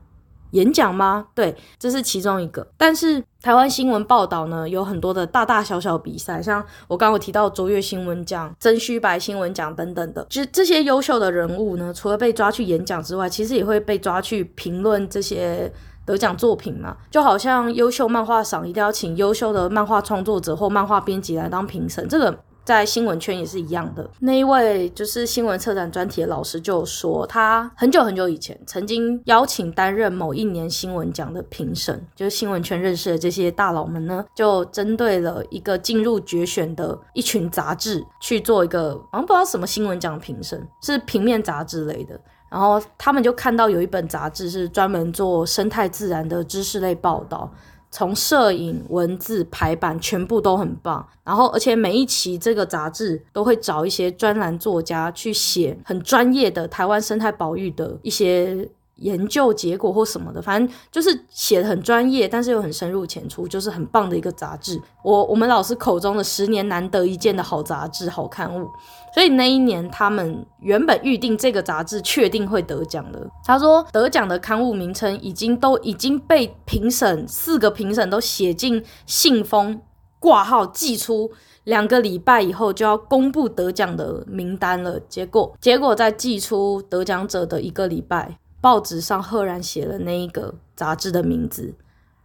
[0.53, 1.27] 演讲吗？
[1.35, 2.67] 对，这是其中一个。
[2.77, 10.27] 但是台湾新闻报道呢，有很多的大大小小比赛，像我刚刚提到卓越新闻奖、真虚白新闻奖等等的。
[10.29, 15.73] 就这些优秀的人物呢，除了被抓去演讲之外，其实也会被抓去评论这些
[16.05, 16.97] 得奖作品嘛。
[17.11, 22.39] 就好像优秀漫画赏一定要请优秀的漫画创作者或漫画编辑来当评审，这个。
[22.71, 24.09] 在新闻圈也是一样的。
[24.21, 42.21] 那一位就是新闻策展专题的老师就说，他很久很久以前曾经邀请担任某一年新闻奖的评审，就是新闻圈认识的这些大佬们呢，就针对了一个进入决选的一群杂志去做一个，好像不知道什么新闻奖评审，是平面杂志类的。
[42.49, 47.49] 然后他们就看到有一本杂志是专门做生态自然的知识类报道，
[47.91, 51.07] 从摄影、文字、排版全部都很棒。
[51.25, 58.69] 然后而且每一期这个杂志都会找一些专栏作家去写很专业的台湾生态保育的一些
[59.01, 64.81] 研究结果或什么的，反正就是写的很专业，但是又很深入浅出，就是很棒的一个杂志。
[65.03, 68.69] 我我们老师口中的十年难得一见的好杂志、好刊物。
[69.13, 73.29] 所以那一年，他们原本预定这个杂志确定会得奖的。
[73.45, 79.81] 他说，得奖的刊物名称已经都已经被评审四个评审都写进信封
[80.21, 81.29] 挂号寄出，
[81.65, 85.01] 两个礼拜以后就要公布得奖的名单了。
[85.09, 91.75] 结果，结果在寄出得奖者的一个礼拜，报纸上赫然写了那一个杂志的名字，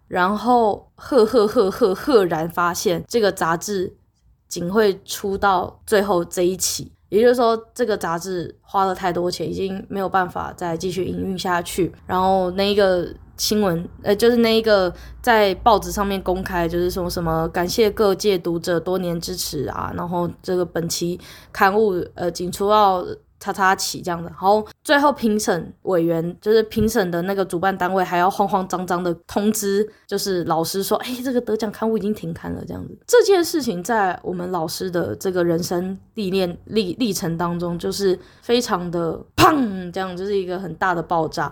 [0.08, 3.98] 然后赫赫赫赫赫然发现这个杂志。
[4.48, 11.92] 仅会出到最后这一期，也就是说，这个杂志花了太多钱，已经没有办法再继续营运下去。
[12.06, 21.20] 然后那一个新闻，呃，就是那一个在报纸上面公开，就是说什么感谢各界读者多年支持啊，然后这个本期
[21.52, 23.04] 刊物，呃，仅出到。
[23.40, 32.98] 叉叉起这样的，然后最后评审委员就是评审的那个主办单位，还要慌慌张张的通知，就是老师说，哎，这个得奖刊物已经停刊了，这样子。
[33.06, 41.52] 这件事情在我们老师的这个人生历练历历程当中，就是非常的砰，这样就是一个很大的爆炸。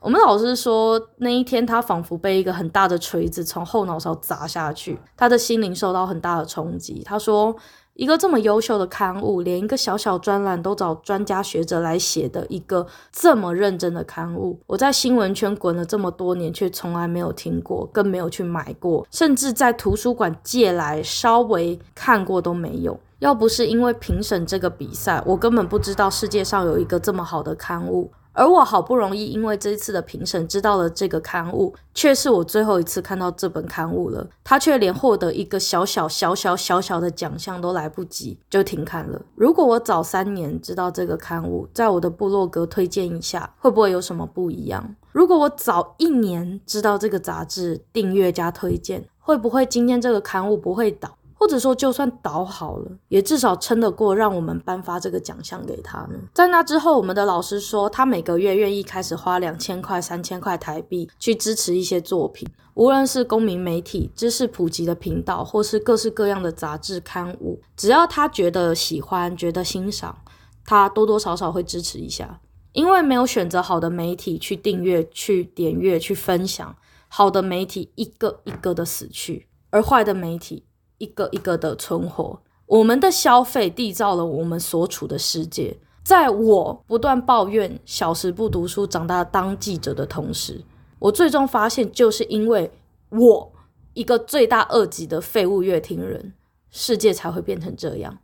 [0.00, 7.02] 我们老师说，那一天他仿佛被一个很大的锤子从后脑勺砸下去，他的心灵受到很大的冲击。
[7.04, 7.56] 他说。
[7.94, 22.98] 一个这么优秀的刊物，连一个小小专栏都找专家学者来写的一个这么认真的刊物，我在新闻圈滚了这么多年，却从来没有听过，更没有去买过，甚至在图书馆借来稍微看过都没有。
[23.20, 28.10] 要不是因为评审这个比赛，我根本不知道世界上有一个这么好的刊物。
[28.34, 34.28] 而我好不容易因为这一次的评审知道了这个刊物，却是我最后一次看到这本刊物了。
[34.42, 39.22] 他却连获得一个小小小小小小的奖项都来不及就停刊了。
[39.34, 44.94] 如果我早三年知道这个刊物，在我的部落格推荐一下，会不会有什么不一样？
[45.12, 51.16] 如果我早一年知道这个杂志，订阅加推荐，会不会今天这个刊物不会倒？
[51.44, 56.18] 或者说，就算倒好了，也至少撑得过让我们颁发这个奖项给他呢。
[56.32, 70.16] 在那之后，我们的老师说，他每个月愿意开始花两千块、三千块台币去支持一些作品，无论是公民媒体、知识普及的频道，或是各式各样的杂志刊物，只要他觉得喜欢、觉得欣赏，
[70.64, 72.40] 他多多少少会支持一下。
[72.72, 76.74] 因为没有选择好的媒体去订阅、去点阅、去分享，
[77.08, 80.64] 好的媒体一个一个的死去，而坏的媒体。
[81.04, 85.76] 一个一个的存活，我们的消费缔造了我们所处的世界。
[86.02, 90.64] 在我不断抱怨小时不读书，长大当记者的同时，
[90.98, 92.70] 我最终发现，就是因为
[93.10, 93.52] 我
[93.92, 96.32] 一个罪大恶极的废物乐听人，
[96.70, 98.18] 世界才会变成这样。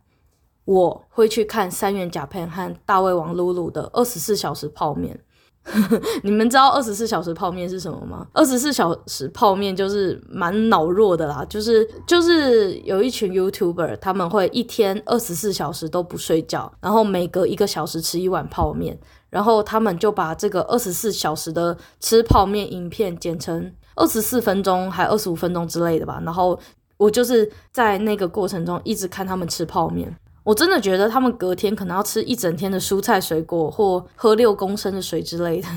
[0.65, 5.19] 我会去看三元甲片和大胃王露露的二十四小时泡面。
[6.23, 8.25] 你们知道二十四小时泡面是什么吗？
[8.33, 26.59] 二十四小时泡面就是蛮脑弱的啦，就是就是有一群 YouTuber，他们会一天二十四小时都不睡觉，然后每隔一个小时吃一碗泡面，然后他们就把这个二十四小时的吃泡面影片剪成二十四分钟还二十五分钟之类的吧，然后
[26.97, 30.15] 我就是在那个过程中一直看他们吃泡面。
[30.43, 35.67] 我真的觉得他们隔天可能要吃一整天的蔬菜水果，或喝六公升的水之类的，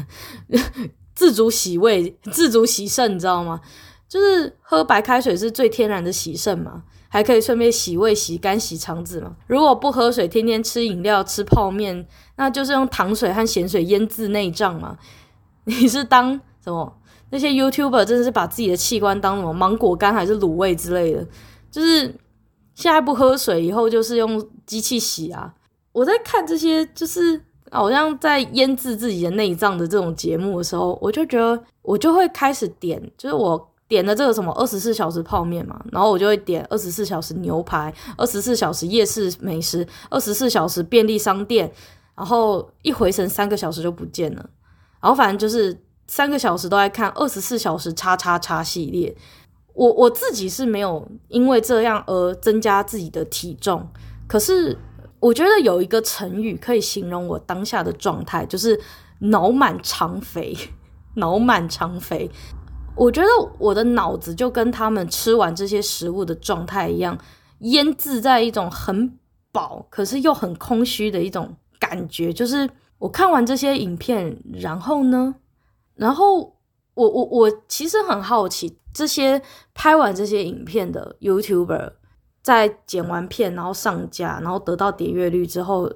[1.14, 3.61] 自主洗胃、自主洗肾，你知道吗？
[4.09, 9.37] 就是喝白开水是最天然的洗肾嘛，还可以顺便洗胃、洗肝、洗肠子嘛。
[9.48, 14.96] 如果不喝水，天天吃饮料、吃泡面，那就是用糖水和咸水腌制内脏嘛。
[15.64, 16.96] 你是当什么？
[17.29, 21.27] 那些 YouTuber 真的是把自己的器官当什么芒果干还是卤味之类的，
[21.70, 22.14] 就是。
[22.77, 25.55] 现在不喝水，以后就是用机器洗啊！
[25.92, 41.70] 我在看这些，就是好像在腌制自己的内脏的这种节目的时候，我就觉得我就会开始点，就是我点的这个什么二十四小时泡面嘛，然后我就会点二十四小时牛排、二十四小时夜市美食、二十四小时便利商店，
[42.16, 44.50] 然后一回神三个小时就不见了，
[45.00, 49.15] 然后反正就是三个小时都在看二十四小时叉叉叉系列。
[49.75, 53.88] 我我自己是没有因为这样而增加自己的体重，
[54.35, 54.77] 可是
[55.21, 58.81] 我觉得有一个成语可以形容我当下的状态，就是
[59.21, 60.57] 脑满肠肥。
[61.15, 62.29] 脑满肠肥，
[62.97, 63.29] 我觉得
[63.61, 67.17] 我的脑子就跟他们吃完这些食物的状态一样，
[67.61, 69.17] 腌渍在一种很
[69.53, 72.33] 饱，可是又很空虚的一种感觉。
[72.33, 72.69] 就是
[72.99, 75.37] 我看完这些影片，然后呢，
[75.95, 76.57] 然后
[76.95, 78.77] 我我我其实很好奇。
[78.93, 79.41] 这些
[79.73, 81.93] 拍完这些影片的 YouTuber，
[82.45, 85.90] 在剪完片然后上架，然后得到点阅率之后，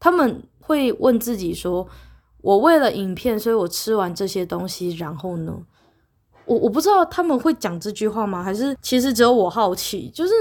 [0.00, 1.86] 他们会问自己说
[2.42, 5.56] ：“我为了影片，所以我吃完这些东西，然后呢？”
[6.46, 8.42] 我我不知道他们会讲这句话吗？
[8.42, 10.10] 还是其实只有我好奇？
[10.10, 10.32] 就是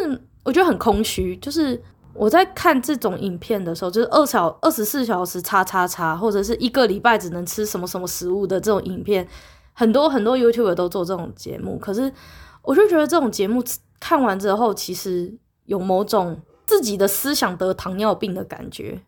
[0.43, 1.35] 我觉得很空虚。
[1.37, 1.81] 就是
[2.13, 9.27] 我在看这种影片的时候，就是二小二十四小时叉叉叉，或者是一个礼拜只能吃什么什么食物的这种影片。
[9.73, 12.11] 很多很多 YouTube 都做这种节目，可是
[12.61, 13.63] 我就觉得这种节目
[14.05, 15.33] 看完之后，其实
[15.63, 19.01] 有某种自己的思想得糖尿病的感觉。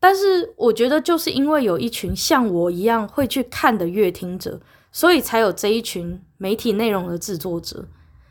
[0.00, 4.58] 但是我觉得就是因为有一群像我一样会去看的阅听者，
[4.90, 7.84] 所以才有这一群媒体内容的制作者。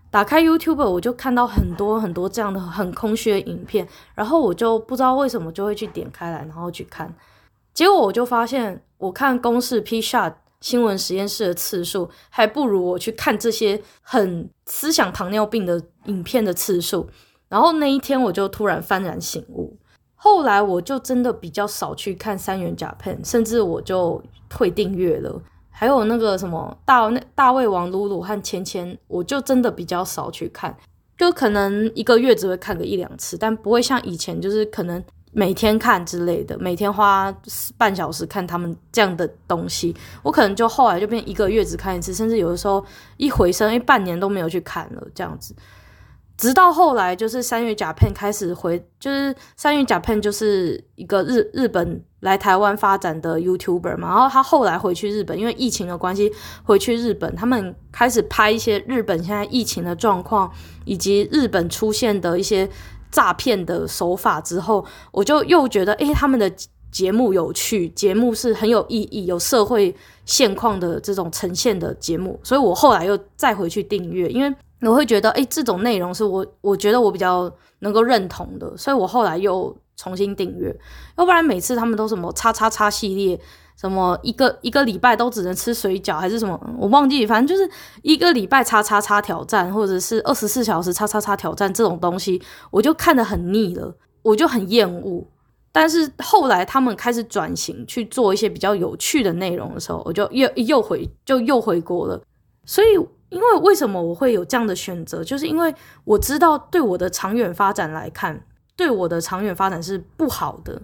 [0.10, 7.14] 打开 YouTube，我就看到很多很多这样的很空虚的影片，然后我就不知道为什么就会去点开来，然后去看。
[7.76, 10.34] 结果我就发现，我看公式 P Shot。
[10.60, 17.08] 新闻实验室的次数还不如我去看这些很思想糖尿病的影片的次数。
[17.48, 19.78] 然后那一天我就突然幡然醒悟，
[20.16, 25.42] 后来我就真的比较少去看三元甲片，甚至我就退订阅了。
[25.70, 30.76] 还有那个什么大那大胃王露露和芊芊，我就真的比较少去看，
[31.18, 35.04] 就可能一个月只会看个一两次，但不会像以前就是可能。
[35.34, 37.32] 每天看之类的，每天花
[37.78, 42.84] 半小时看他们这样的东西，我可能就后来就变一个月只看一次，甚至有的时候
[43.18, 45.54] 一回生，一半年都没有去看了这样子。
[46.38, 56.32] 直到后来就是三月甲片开始回，就是三月甲片就是一个日日本来台湾发展的 YouTuber 嘛，然后他后来回去日本，因为疫情的关系
[56.64, 60.52] 回去日本，他们开始拍一些日本现在疫情的状况，
[60.86, 62.70] 以及日本出现的一些。
[63.10, 66.52] 诈骗的手法之后，我就又觉得，诶、他们的
[66.92, 80.76] 节目有趣，节目是很有意义，有社会现况的这种呈现的节目，所以我后来又再回去订阅，因为我会觉得，诶、欸，这种内容是我我觉得我比较能够认同的，所以我后来又重新订阅，
[81.18, 83.40] 要不然每次他们都什么叉叉叉系列。
[83.80, 86.60] 什么一个一个礼拜都只能吃水饺，还是什么？
[86.80, 87.70] 我忘记，反正就是
[88.02, 95.24] 一个礼拜叉叉叉挑战，或者是二十四小时叉叉叉挑战这种东西，我就看得很腻了，我就很厌恶。
[95.72, 102.20] 但是后来他们开始转型去做一些比较有趣的内容的时候，我就又又回就又回国了。
[102.66, 102.88] 所以，
[103.30, 105.74] 因为为什么我会有这样的选择，就是因为
[106.06, 108.42] 我知道对我的长远发展来看，
[108.76, 110.82] 对我的长远发展是不好的。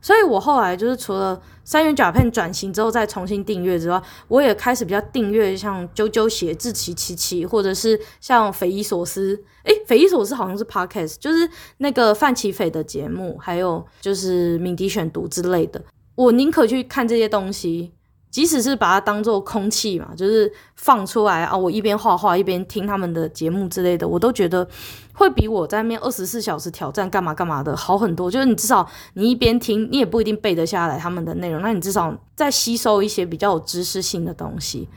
[0.00, 9.42] 所以我后来就是除了三元甲片转型之后再重新订阅之外，我也开始比较订阅像啾啾鞋、志祺七七，或者是像匪夷所思。
[9.62, 15.80] 诶，匪夷所思好像是 podcast，就是那个范琪斐的节目，还有就是敏迪选读之类的。
[16.16, 17.92] 我宁可去看这些东西。
[18.34, 24.66] 即使是把它当做空气嘛，就是放出来啊，我一边画画一边听他们的节目之类的，我都觉得
[25.12, 28.28] 会比我在那边二十四小时挑战干嘛干嘛的好很多。
[28.28, 34.88] 就是你至少你一边听，你也不一定背得下来他们的内容，那你至少在吸收一些比较有知识性的东西。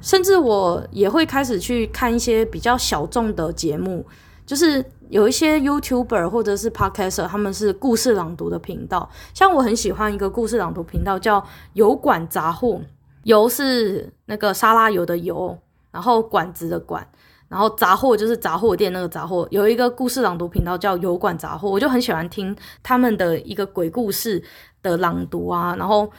[0.00, 4.04] 甚至我也会开始去看一些比较小众的节目，
[4.46, 4.84] 就是。
[5.12, 9.10] 有一些 YouTuber 或者是 Podcaster，他们是故事朗读的频道。
[9.34, 12.80] 像我很喜欢一个故事朗读频道，叫油管杂货。
[13.24, 15.58] 油是那个沙拉油的油，
[15.90, 17.06] 然后管子的管，
[17.48, 19.46] 然后杂货就是杂货店那个杂货。
[19.50, 24.42] 有一个故事朗读频道叫油管杂货，我就很喜欢听他们的一个鬼故事
[24.82, 26.10] 的朗读啊，然后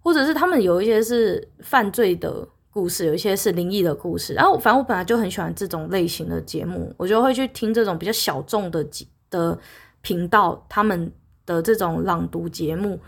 [0.00, 2.48] 或者是他们有一些是犯罪的。
[2.72, 8.82] 故事有一些是灵异的故事，然后反正我本来就很喜欢这种类型的节目，我就会去听这种比较小众的
[9.28, 9.58] 的
[10.00, 11.12] 频道，他们
[11.44, 12.98] 的这种朗读节目，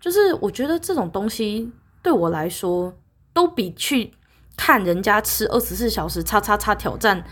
[0.00, 2.94] 就是我觉得这种东西对我来说，
[3.32, 4.12] 都比去
[4.56, 7.24] 看人家吃二十四小时叉叉叉挑战，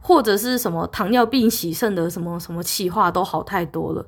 [0.00, 4.06] 或者是什么糖尿病洗肾的什么什么企划都好太多了。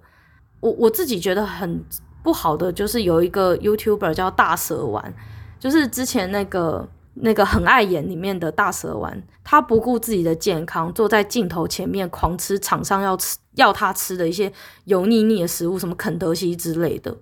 [0.60, 1.84] 我我自己觉得很
[2.22, 5.14] 不好的就是有一个 YouTuber 叫大蛇丸。
[5.60, 14.52] 就是之前那个那个很爱演里面的大蛇丸，他不顾自己的健康，坐在镜头前面狂吃厂商要吃要他吃的一些
[14.84, 17.16] 油腻腻的食物，什么肯德基之类的。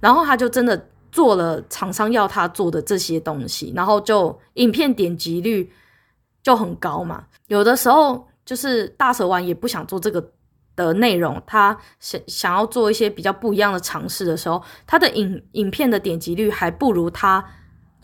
[0.00, 5.72] 然后他就真的做了厂商要他做的这些东西，然后就影片点击率
[6.42, 7.24] 就很高嘛。
[7.48, 10.30] 有的时候就是大蛇丸也不想做这个
[10.76, 17.44] 的内容，他想想要做一些比较不一样的尝试的时候，他的影影片的点击率还不如他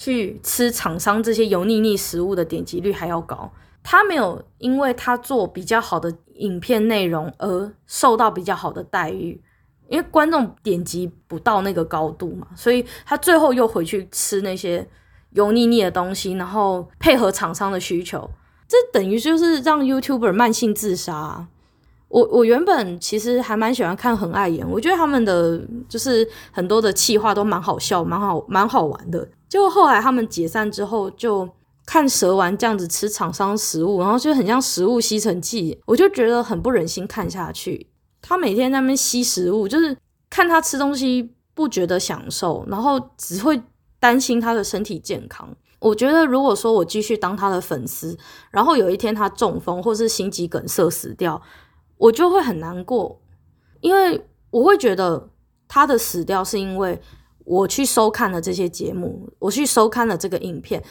[0.01, 3.53] 去吃厂商这些油腻腻食物的点击率还要高。
[3.83, 9.39] 他没有因为他做比较好的影片内容而受到比较好的待遇。
[9.89, 14.87] 因为观众点击不到那个高度嘛，所以他最后又回去吃那些
[15.33, 18.31] 油腻腻的东西，然后配合厂商的需求，
[18.69, 21.49] 这等于就是让 YouTuber 慢性自杀。
[22.11, 29.27] 我我原本其实还蛮喜欢看很爱演，我觉得他们的就是很多的气话都蛮好笑，蛮好蛮好玩的。
[29.49, 31.49] 结果后来他们解散之后，就
[31.87, 37.89] 看蛇丸这样子吃厂商食物，然后就很像食物吸尘器，我就觉得很不忍心看下去。
[38.21, 39.97] 他每天在那边吸食物，就是
[40.29, 43.63] 看他吃东西不觉得享受，然后只会
[43.99, 45.49] 担心他的身体健康。
[45.79, 48.19] 我觉得如果说我继续当他的粉丝，
[48.51, 51.41] 然后有一天他中风或是心肌梗塞死掉，
[52.01, 53.21] 我就会很难过，
[53.81, 55.29] 因为我会觉得
[55.69, 56.99] 他的死掉是因为
[57.45, 60.83] 我去收看了这些节目，我去收看了这个影片，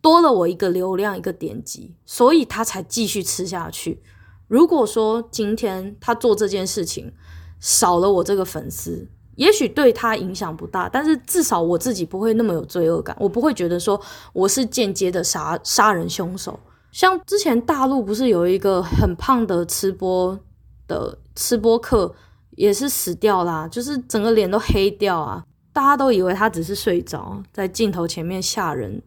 [0.00, 4.02] 多了我一个流量一个点击，所以他才继续吃下去。
[4.46, 7.12] 如果说今天他做这件事情
[7.60, 14.00] 少了我这个粉丝，也许对他影响不大，但是至少我自己不会那么有罪恶感，我不会觉得说
[14.32, 16.58] 我是间接的杀杀人凶手。
[16.90, 20.38] 像之前大陆不是有一个很胖的吃播
[20.86, 22.14] 的吃播客
[22.52, 29.00] 也是死掉啦，就是整个脸都黑掉啊，大家都以为他只是睡着在镜头前面吓人，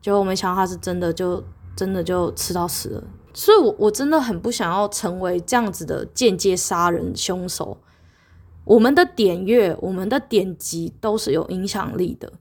[0.00, 1.42] 结果没想到他是真的就
[1.76, 3.04] 真的就吃到死了。
[3.32, 7.78] 所以我，我我真的很不想要成为这样子的间接杀人凶手。
[8.64, 12.32] 我们的点阅、我们的点击都是有影响力的。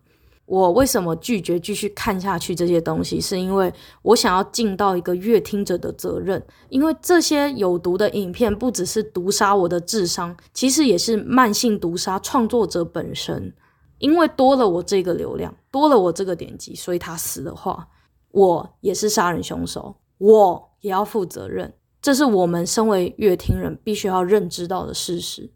[0.45, 3.19] 我为什么拒绝继续看下去这些东西？
[3.19, 6.41] 是因为我想要尽到一个阅听者的责任。
[6.69, 13.53] 因为这些有毒的影片不只是毒杀我的智商，其实也是慢性毒杀创作者本身。
[13.99, 17.87] 因为多了我这个流量，多了我这个点击，所以他死的话，
[18.31, 19.95] 我也是杀人凶手。
[20.17, 20.71] 我。
[20.81, 25.49] 也要负责任，这是我们身为阅听人必须要认知到的事实。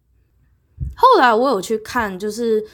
[0.96, 2.66] 后来我有去看，就是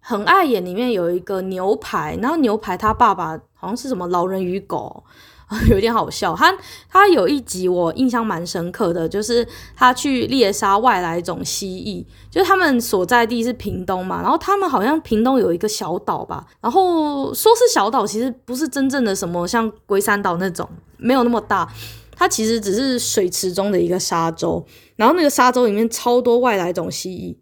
[0.00, 5.04] 很爱演里面有一个牛排，然后牛排他爸爸好像是什么老人与狗，
[5.70, 6.34] 有点好笑。
[6.34, 6.52] 他
[6.88, 9.46] 他有一集我印象蛮深刻的，就是
[9.76, 20.68] 他去猎杀外来种蜥蜴，就是他们所在地是屏东嘛，然后他们好像屏东有一个小岛吧，然后说是小岛，其实不是真正的什么像龟山岛那种。
[21.02, 21.66] 没有那么大，
[22.14, 24.62] 它其实只是水池中的一个沙洲，
[24.96, 27.34] 然后那个沙洲里面超多外来种蜥蜴，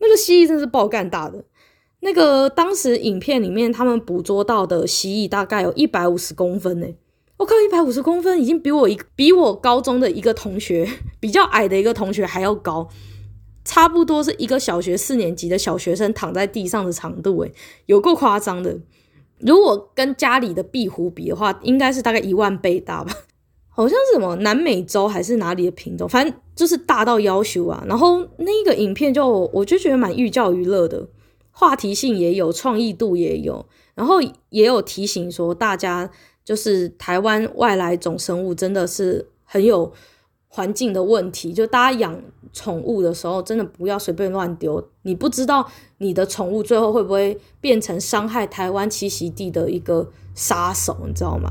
[0.00, 1.44] 那个蜥蜴真是爆干大的。
[2.04, 6.86] 那个当时影片里面他们捕捉到的蜥蜴大概有一百五十公分呢，
[7.38, 10.86] 我靠，一百五十公分已经比我一比我高中的一个同学
[11.18, 12.90] 比较矮的一个同学还要高，
[13.64, 17.52] 差不多是一个小学四年级的小学生躺在地上的长度，诶，
[17.86, 18.78] 有够夸张的。
[19.38, 23.16] 如果跟家里的壁虎比的话，应该是大概一万倍大吧？
[23.70, 27.82] 好像是什么南美洲还是哪里的品种，反正就是大到夭寿啊。
[27.88, 31.08] 然后那个影片就我就觉得蛮寓教于乐的，
[31.56, 36.10] 话题性也有，创意度也有，然后也有提醒说大家，
[36.44, 39.92] 就是台湾外来种生物真的是很有
[40.48, 42.20] 环境的问题，就大家养
[42.52, 44.84] 宠物的时候，真的不要随便乱丢。
[45.02, 45.64] 你不知道
[45.98, 51.48] 你的宠物最后会不会变成伤害台湾栖息地的一个杀手，你知道吗？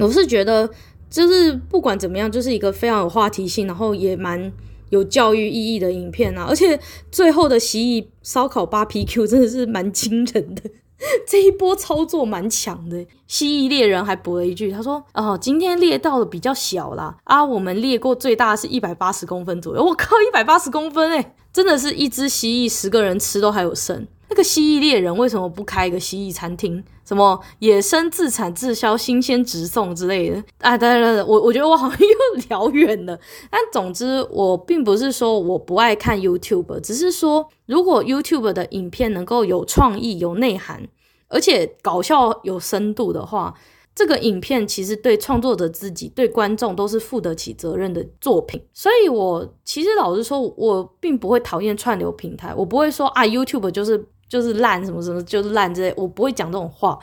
[0.00, 0.68] 我是觉得，
[1.08, 4.52] 就是不管怎么样，就是一个非常有话题性，然后也蛮
[4.90, 6.46] 有教育意义的影片啊。
[6.48, 6.78] 而且
[7.10, 10.62] 最后的蜥蜴烧烤 BBQ 真的是蛮惊人的。
[11.28, 19.84] 这一波操作蛮强的，蜥蜴猎人还补了一句，他说：“哦，今天猎到的比较小啦，啊，我们猎过最大的是一百八十公分左右。
[19.84, 24.06] 我靠，一百八十公分诶，真的是一只蜥蜴十个人吃都还有剩。
[24.28, 26.82] 那个蜥蜴猎人为什么不开一个蜥蜴餐厅？
[27.04, 30.42] 什么野生自产自销、新鲜直送之类的？
[30.58, 33.16] 啊，对对对，我我觉得我好像又聊远了。
[33.48, 40.86] 但总之，我并不是说我不爱看 YouTube，只是说。”如果 YouTube 的影片能够有创意、有内涵，
[41.26, 43.54] 而且搞笑有深度的话，
[43.92, 48.62] 这个影片其实对创作者自己、对观众都是负得起责任的作品。
[48.72, 56.98] 所以，我其实老实说，我并不会讨厌串流平台，我不会说啊 YouTube 就是就是烂什么什么就是烂之类，我不会讲这种话，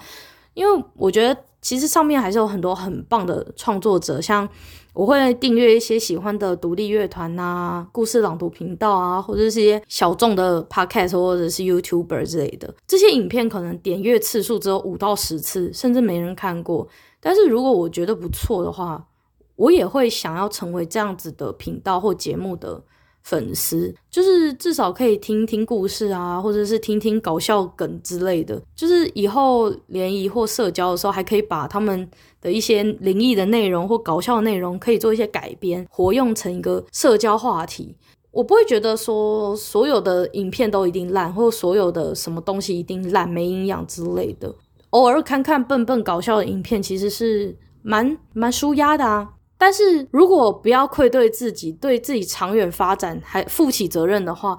[0.54, 4.48] 因为我觉得其实上面还是有很多很棒的创作者，像
[4.94, 12.74] 我会订阅一些喜欢的独立乐团啊、故事朗读频道啊，或者是一些小众的 podcast 或者是 YouTuber 之类的。
[12.86, 16.88] 这些影片可能点阅次数只有五到十次，甚至没人看过。
[17.20, 19.08] 但是如果我觉得不错的话，
[19.56, 22.84] 我也会想要成为这样子的频道或节目的。
[23.24, 28.62] 粉丝就是至少可以听听故事啊，或者是听听搞笑梗之类的。
[28.76, 32.10] 就是以后联谊或社交的时候，还可以把他们
[32.42, 37.96] 的一些灵异的内容或搞笑内容，可以做一些改编，活用成一个社交话题。
[38.32, 44.54] 我不会觉得说所有的影片都一定烂，或所有的什么东西一定烂没营养之类的。
[44.90, 49.34] 偶尔看看笨笨搞笑的影片，其实是蛮蛮舒压的啊。
[49.64, 54.58] 但是如果不要愧对自己，对自己长远发展还负起责任的话，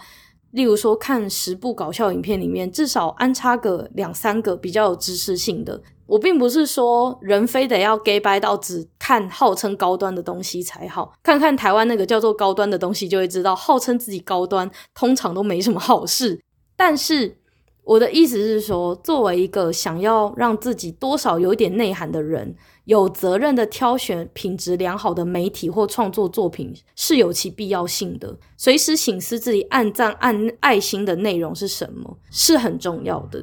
[0.52, 5.78] 例如说看十部搞笑影片里面，至少安插个两三个比较有知识性的。
[6.06, 16.40] 我并不是说人非得要 gay 掰到只看号称高端的东西才好，看看台湾那个叫做高端的东西，就会知道号称自己高端通常都没什么好事。
[16.74, 17.36] 但是
[17.84, 22.54] 我的意思是说，作为一个想要让自己多少有点内涵的人。
[22.84, 28.36] 有责任的挑选品质良好的媒体或创作作品是有其必要性的。
[28.58, 33.42] 随时醒思自己按赞按爱心的内容是什么，是很重要的。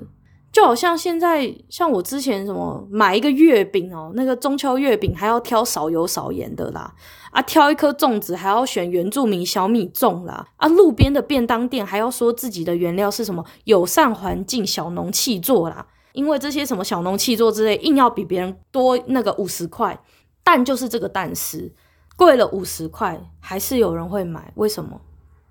[0.52, 6.94] 就好像现在，像我之前什么买一个月饼哦，那个中秋月饼还要挑少油少盐的啦，
[7.32, 15.88] 啊，挑一颗粽子还要选原住民小米粽啦，啊，路边的便当店还要说自己的原料是什么友善环境小农气作啦。
[16.14, 19.98] 因为这些什么小农气作之类，硬要比别人多那个五十块，
[20.44, 21.74] 但就是这个但是
[22.18, 24.52] 贵了五十块，还是有人会买。
[24.56, 25.00] 为什么？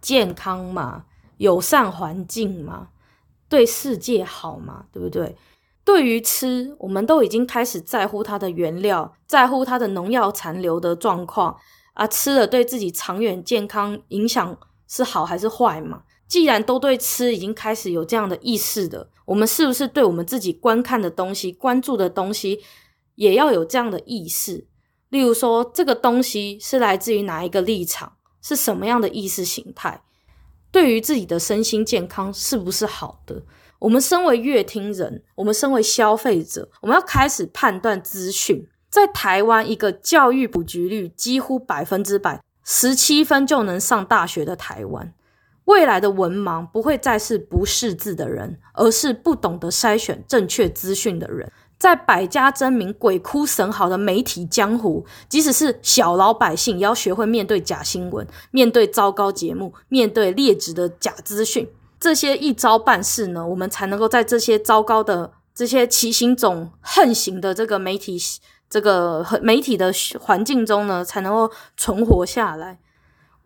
[0.03, 1.05] 健康嘛，
[1.39, 2.89] 友善环境嘛，
[3.49, 5.35] 对世界好嘛，对不对？
[5.91, 11.57] 对于吃，我们都已经开始在乎它的原料，在乎它的农药残留的状况
[11.95, 16.05] 啊，吃了对自己长远健康影响是好还是坏嘛？
[16.28, 22.61] 既然都对吃已经开始有这样的意识的，我们是不是对我们自己观看的东西、关注的东西，
[23.16, 24.68] 也要有这样的意识？
[25.09, 30.01] 例如说，这个东西是来自于哪一个立场，是什么样的意识形态？
[30.70, 33.43] 对于自己的身心健康是不是好的？
[33.81, 38.66] 我们身为乐听人，我们身为消费者，我们要开始判断资讯。
[38.89, 45.12] 在台湾，一个教育普及率几乎百分之百，十七分就能上大学的台湾。
[45.64, 51.51] 未来的文盲不会再是不识字的人，而是不懂得筛选正确资讯的人。
[51.78, 61.66] 在百家争鸣、鬼哭神嚎的媒体江湖，即使是小老百姓，也要学会面对假新闻、面对糟糕节目、面对劣质的假资讯。
[62.01, 68.19] 这些一招半式呢，我们才能够在这些糟糕的、这些奇行种横行的这个媒体、
[68.71, 72.79] 这个媒体的环境中呢，才能够存活下来。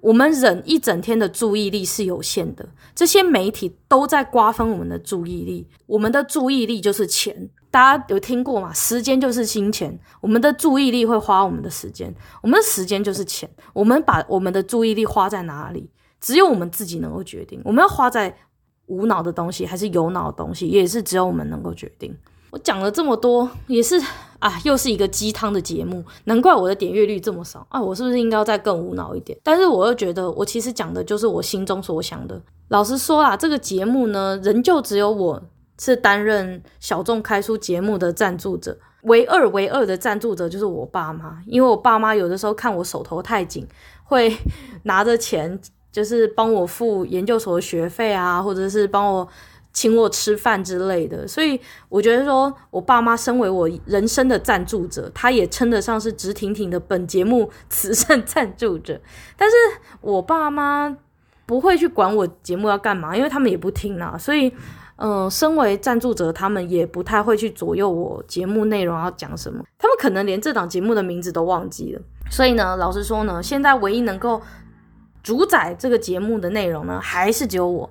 [0.00, 5.66] 我们人一整天的注意力是有限的，这些媒体都在瓜分我们的注意力。
[5.86, 8.70] 我们的注意力就是钱，大家有听过吗？
[8.74, 13.48] 时间就是金钱，我们的注意力会花我们的时间，我们的时间就是钱。
[13.72, 15.88] 我们把我们的注意力花在哪里，
[16.24, 17.60] 只有我们自己能够决定。
[17.66, 18.34] 我们要花在
[18.86, 22.16] 无脑的东西，还是有脑的东西，也是只有我们能够决定。
[22.50, 24.00] 我讲了这么多，也是
[24.38, 27.78] 啊，又是一个鸡汤的节目，难怪我的点阅率这么少啊！
[27.78, 29.38] 我是不是应该再更无脑一点？
[29.42, 32.40] 但是我又觉得，我其实讲的就是我心中所想的。
[32.68, 35.42] 老实说啊，这个节目呢，仍旧只有我
[35.78, 43.66] 是担任小众开书节目的赞助者，唯二唯二的赞助者就是我爸妈，因为我爸妈有的时候看我手头太紧，
[44.04, 44.34] 会
[44.84, 45.60] 拿着钱
[45.94, 49.26] 就是帮我付研究所的学费啊，或者是帮我。
[49.76, 59.00] 请我吃饭之类的，所以我觉得说，我爸妈身为我人生的赞助者，他也称得上是直挺挺的本节目慈善赞助者。
[59.36, 59.56] 但是
[60.00, 60.96] 我爸妈
[61.44, 64.16] 不会去管我节目要干嘛，因为他们也不听啊。
[64.16, 64.52] 所以，
[64.94, 69.64] 嗯、身为赞助者，他们也不太会去左右我节目内容要讲什么。
[69.76, 72.00] 他们可能连这档节目的名字都忘记了。
[72.30, 74.40] 所以呢，老实说呢，现在唯一能够
[75.24, 77.90] 主宰这个节目的内容呢，还是只有我。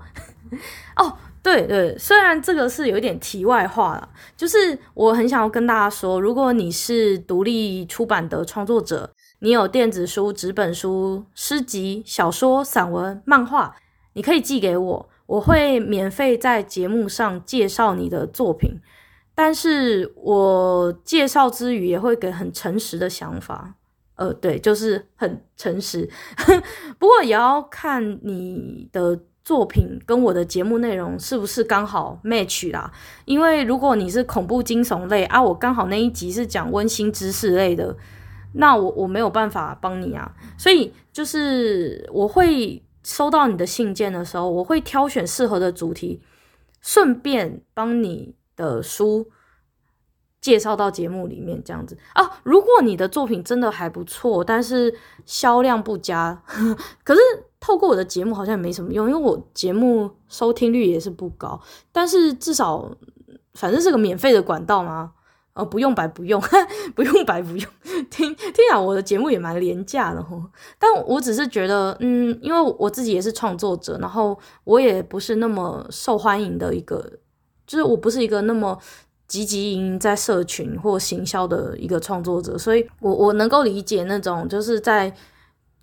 [0.95, 1.17] 哦。
[1.43, 13.75] 对对，虽然这个是有一点题外话了，就是我很想要跟大家说，如果你是独立出版的创作者，你有电子书、纸本书、诗集、小说、散文、漫画，
[14.13, 18.79] 你可以寄给我，我会免费在节目上介绍你的作品，
[19.36, 23.75] 但是我介绍之余也会给很诚实的想法，
[24.16, 26.09] 呃，对，就是很诚实，
[26.99, 29.20] 不过也要看你的。
[29.45, 32.89] 作品跟我的节目内容是不是刚好 match 啦？
[33.26, 37.93] 因为如果你是恐怖惊悚类啊，我刚好那一集是讲温馨知识类的，
[38.53, 40.34] 那我我没有办法帮你啊。
[40.57, 46.22] 所以就是我会收到你的信件的时候，我会挑选适合的主题，
[46.80, 49.30] 顺便帮你的书
[50.43, 52.39] 介绍到节目里面这样子啊。
[52.43, 54.93] 如果你的作品真的还不错，但是
[55.25, 56.43] 销量不佳，
[57.03, 57.21] 可是。
[57.65, 61.57] 透过我的节目好像也没什么用，因为我节目收听率也是不高。
[61.93, 62.91] 但是至少，
[63.53, 65.13] 反正是个免费的管道嘛，
[65.53, 66.43] 呃，不用白不用，
[66.93, 67.71] 不用白不用。
[68.09, 70.43] 听听讲我的节目也蛮廉价的吼，
[70.77, 77.09] 但我只是觉得，嗯，因为我自己也是创作者，然后我也不是那么受欢迎的一个，
[77.65, 78.77] 就是我不是一个那么
[79.34, 85.13] 积极营在社群或行销的一个创作者，所以我我能够理解那种就是在。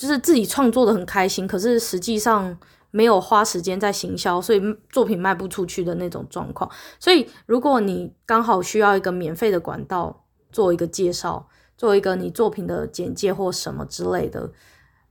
[0.01, 2.57] 就是自己创作的很开心，可是实际上
[2.91, 6.71] 没有花时间在行销，所以作品卖不出去的那种状况。
[6.99, 11.47] 所以如果你刚好需要一个免费的管道做一个介绍，
[11.77, 14.51] 做一个你作品的简介或什么之类的，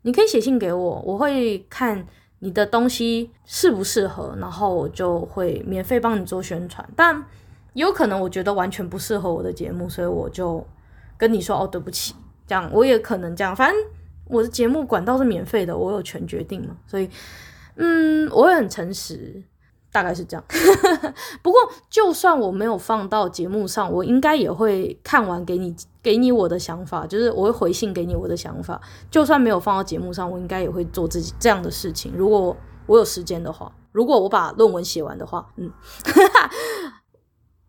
[0.02, 2.08] 你可以写信给我，我会看
[2.40, 6.84] 你的东西适不适合，然后我就会免费帮你做宣传。
[6.96, 7.24] 但
[7.74, 10.66] 有可能我觉得完全不适合我的节目，所以我就
[11.18, 12.16] 跟你说哦，对不起，
[12.48, 13.78] 这样我也可能这样，反正。
[14.32, 17.10] 我的节目管道是免费的，我有权决定嘛，所以，
[17.78, 19.42] 嗯，我会很诚实，
[19.92, 20.44] 大概是这样。
[21.42, 21.60] 不过，
[21.90, 28.80] 就算我没有放到节目上，我应该也会看完给你，给你我的想法，就是我会回信给你我的想法。
[29.10, 32.14] 就算没有放到节目上，我应该也会做自己这样的事情。
[32.16, 32.56] 如果
[32.86, 35.72] 我有时间的话，如果我把论文写完的话，嗯，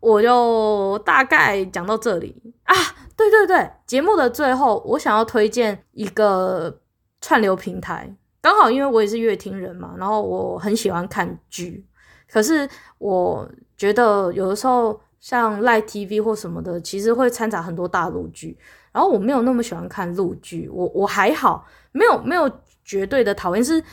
[0.01, 2.75] 我就大概讲到这里啊。
[3.15, 6.81] 对对对，节目的最后，我想要推荐一个
[7.21, 8.13] 串流平台。
[8.41, 11.85] 刚好因为我也是乐听人嘛，然后我很喜欢看剧。
[12.27, 13.47] 可是我
[13.77, 18.57] 觉得有的时候像 Line TV 或什么的，其实会掺杂很多大陆剧。
[18.91, 22.49] 然后我没有那么喜欢看陆剧，我我还好，没有没有
[22.83, 23.83] 绝对的讨厌，是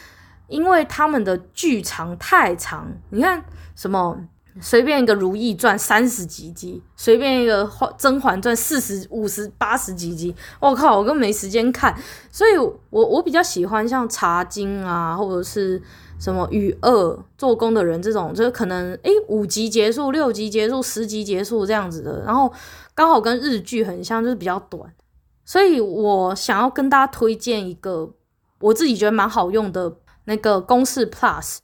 [0.47, 2.91] 因为他们的剧长太长。
[3.11, 3.45] 你看
[3.77, 4.19] 什么？
[4.61, 7.65] 随便一个《如懿传》三十几集，随便一个
[7.97, 11.97] 《甄嬛传》四十五十八十几集，我靠，我根本没时间看。
[12.31, 15.81] 所以我，我比较喜欢像《茶经》啊，或者是
[16.19, 22.53] 什么《与恶做工的人》这种，就是可能诶五集结束、六集结束、十集结束这样子的，然后
[22.95, 24.93] 刚好跟日剧很像，就是比较短。
[25.45, 28.11] 所以我想要跟大家推荐一个
[28.61, 31.59] 我自己觉得蛮好用的那个公式 Plus。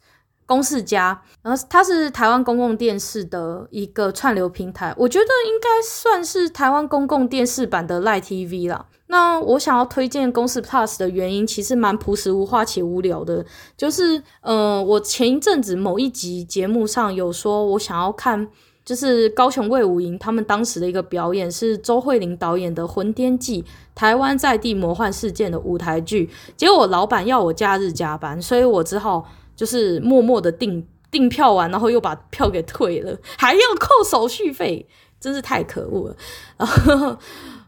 [0.47, 1.15] 公视+，然
[1.45, 8.87] 后它是台湾公共电视的一个串流平台，我觉得应该算是台湾公共电视版的 Line TV 啦。
[9.07, 13.45] 那我想要推荐公视 Plus 的原因，其实蛮朴实无华且无聊的，
[13.77, 18.49] 就是呃，我前一阵子某一集节目上有说，我想要看
[18.85, 23.63] 就是高雄魏武营他们当时的一个表演，是周慧玲导演的《魂颠记》，
[23.95, 26.29] 台湾在地魔幻事件的舞台剧。
[26.57, 29.27] 结果老板要我假日加班，所以我只好。
[29.57, 34.87] 就是默默的订订票完，然后又把票给退了，还要扣手续费，
[35.21, 36.17] 真是太可恶了。
[36.57, 37.17] 然后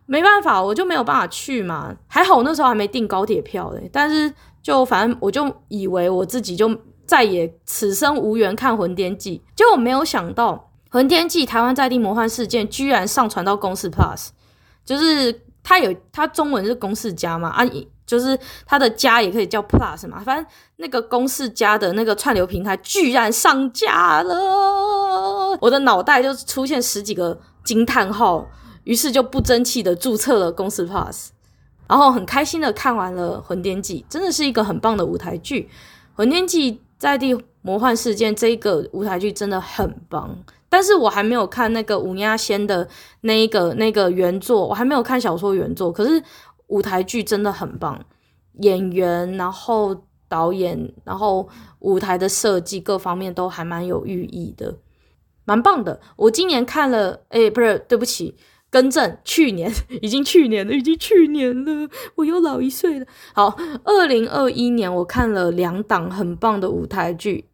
[0.07, 1.95] 没办法，我就没有办法去嘛。
[2.07, 4.33] 还好那时候还没订高铁票嘞，但是
[4.63, 14.29] 就反正我就以为我自己就再也此生无缘看《魂天记》，结果没有想到《魂天记》台湾在地魔幻事件居然上传到公司 Plus，
[14.85, 17.65] 就是它有它中文是公视+嘛啊。
[18.07, 20.47] 就是它的加也可以叫 Plus 嘛，反正
[20.77, 28.47] 那个公式家的那个串流平台居然上架了，我的脑袋就出现十几个惊叹号，
[28.85, 31.29] 于是就不争气的注册了公视 Plus，
[31.89, 35.63] 然后很开心的看完了《魂颠记》，真的是一个很棒的舞台剧，
[36.17, 40.37] 《魂颠记》在地魔幻事件这一个舞台剧真的很棒，
[40.69, 42.87] 但是我还没有看那个武亚仙的
[43.23, 46.23] 那一个那个原作，我还没有看小说原作，可是。
[46.69, 47.97] 舞台剧真的很棒，
[48.55, 49.95] 演员，然后
[50.29, 51.49] 导演，然后
[51.81, 54.79] 舞台的设计各方面都还蛮有寓意的，
[55.45, 56.01] 蛮棒的。
[56.17, 58.35] 我今年看了，诶，不是，对不起，
[58.71, 59.71] 更正，去年
[60.03, 63.07] 已经去年了，已经去年了，我又老一岁了。
[63.35, 67.45] 好，二零二一年我看了两档很棒的舞台剧，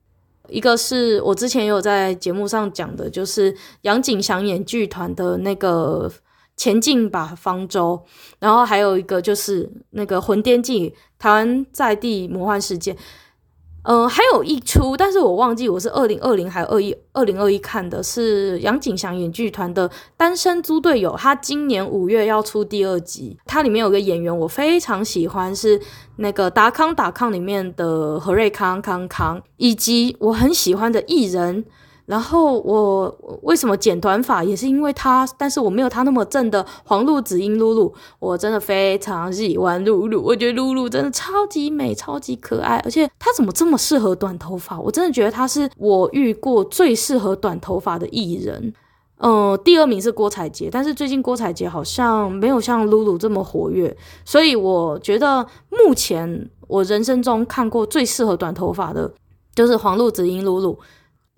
[0.49, 6.11] 一个是我之前有在节目上讲的，就是杨景祥演剧团的那个。
[6.55, 8.01] 前进吧，方舟。
[8.39, 10.91] 然后还有一个就是那个《魂颠记》，
[11.23, 12.97] 台湾在地魔幻事件。
[13.85, 23.37] 嗯、呃，还有一出，但是我忘记我是二零二零还是二一二零二一看的，是杨景祥演剧团的《单身租队友》，他今年五月要出第二集。
[23.45, 25.81] 它里面有个演员我非常喜欢，是
[26.17, 31.65] 那个达康达康里面的何瑞康康康，以及我很喜欢的艺人。
[32.05, 44.79] 然后我为什么剪短发，也是因为他，但是我没有他那么正的黄路梓茵露露，我真的非常喜欢露露，我觉得露露真的超级美，超级可爱，而且她怎么这么适合短头发？
[44.81, 48.75] 我真的觉得她是我遇过最适合短头发的艺人。
[49.25, 59.09] 嗯，第二名是郭采洁，但是最近郭采洁好像没有像露露这么活跃，所以我觉得目前我人生中看过最适合短头发的，
[59.55, 60.77] 就是黄路梓茵露露。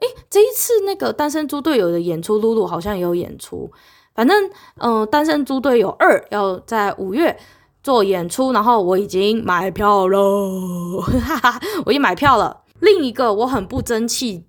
[0.05, 3.71] 诶，这一次那个《单身猪队友》的演出，露露好像也有演出。
[4.15, 4.45] 反正，
[4.77, 7.37] 嗯、呃，《单身猪队友二》要在五月
[7.83, 10.19] 做演出，然后我已经买票了，
[11.21, 12.63] 哈哈，我已经买票了。
[12.81, 14.45] 另一个我很不争气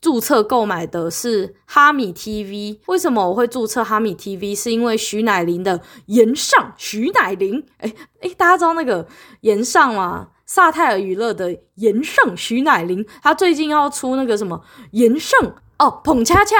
[0.00, 2.78] 注册购买的是哈米 TV。
[2.86, 4.56] 为什么我会注册哈米 TV？
[4.56, 7.64] 是因为徐乃麟的炎上，徐乃麟。
[7.78, 9.06] 诶诶，大家知道那个
[9.40, 10.28] 炎上吗？
[10.52, 15.40] 萨泰尔娱乐的炎上徐乃麟，他最近要出那个什么炎上
[15.78, 16.56] 哦捧恰恰，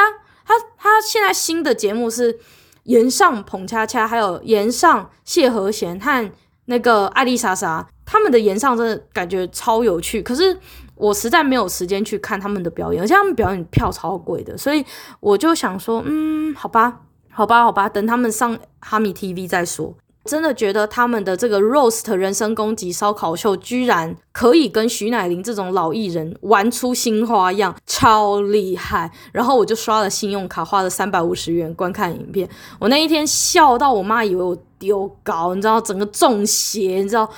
[0.46, 2.38] 他他现在新的节目是
[2.84, 6.32] 炎上捧恰恰，还有炎上谢和弦和
[6.64, 10.58] 那个艾丽莎莎，他们的炎上真的感觉超有趣，可是
[10.94, 14.82] 我实在没有时间去看他们的表演，而且他们表演票超贵的，所以
[15.20, 19.94] 我就想说，嗯，好吧，好吧，好吧，等他们上哈米 TV 再说。
[20.24, 29.10] 真的觉得他们的这个 roast 人身攻击烧烤秀，居然可以跟徐乃麟这种老艺人玩出新花样，超厉害！
[29.32, 32.48] 然后我就刷了信用卡，花了三百五十元观看影片。
[32.78, 37.28] 我那一天笑到我妈以为我丢稿，你知道，整个中邪，你知道。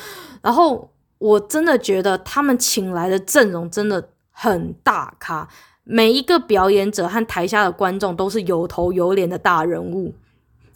[0.42, 5.48] 然后我真的觉得他们请来的阵容真的很大咖，
[5.84, 10.14] 每一个表演者和台下的观众都是有头有脸的大人物。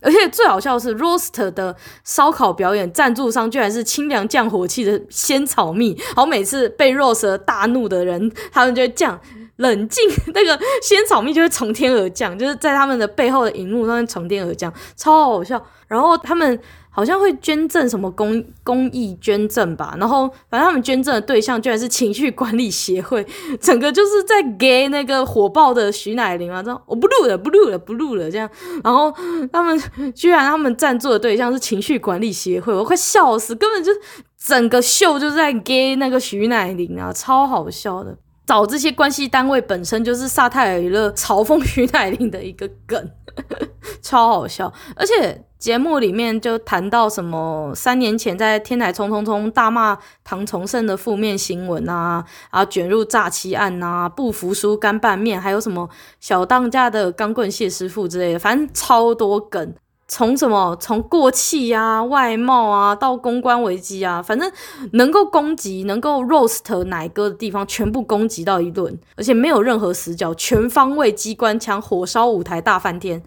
[0.00, 1.74] 而且最好笑的是，Roaster 的
[2.04, 5.98] 烧烤表演赞助商居然是清凉降火气的仙草蜜。
[6.14, 9.20] 好每次被 Roast 大怒的人，他们就会降
[9.56, 15.64] 冷静，那个仙草蜜就会从天而降，就是在他们的背后的荧幕上面从天而降，超好笑。
[15.86, 16.58] 然后他们。
[16.98, 23.24] 好像会捐赠什么公公益捐赠吧，然后反正他们捐赠的对象居然是情绪管理协会，
[23.62, 28.50] 整个就是在给那个火爆的徐乃麟啊，这样我不录了，不录了，不录了这样，
[28.82, 29.14] 然后
[29.52, 29.80] 他们
[30.12, 33.92] 居然他们赞助的对象是情绪管理协会，我快笑死，根本就
[34.36, 43.08] 整个秀就是在给那个徐乃麟啊，超好笑的，找这些关系单位本身就是萨泰尔娱乐嘲讽徐乃麟的一个梗，
[44.02, 45.44] 超好笑，而且。
[45.58, 55.88] 节目里面就谈到什么三年前在天台冲冲冲大骂唐崇盛的负面新闻啊，然后卷入诈欺案啊，不服输干拌面，还有什么
[56.20, 59.74] 小当家的钢棍谢师傅之类的，反正超多梗。
[60.10, 64.50] 从什么从过气啊、外貌啊到公关危机啊，反正
[64.92, 73.22] 能够攻击、能够 roast 奶哥的地方，全部攻击到一顿，而且没有任何死角，全方位机关枪火烧舞台大翻天。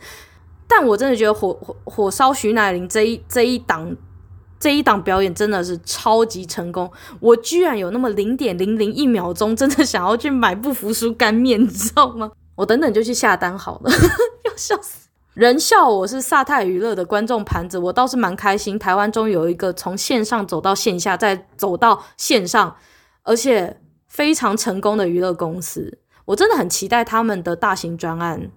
[0.73, 3.93] 但我真的觉得火火火烧徐乃麟这一这一档
[4.57, 12.31] 这一档表演真的是超级成功，我居然有那么零点零零一秒钟真的想要去买不服输干面， 你知道吗？
[12.55, 13.91] 我等等就去下单好了，
[14.45, 22.75] 要笑死人笑我是萨泰娱乐的观众盘子，我倒是蛮开心，台湾终于有一个从线上走到线下再走到线上，
[23.23, 28.51] 而且非常成功的娱乐公司，我真的很期待他们的大型专案。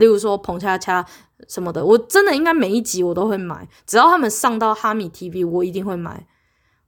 [0.00, 1.06] 例如说彭恰恰
[1.46, 6.26] 什么的，我真的应该每一集我都会买，只要他们上到哈米 TV，我一定会买。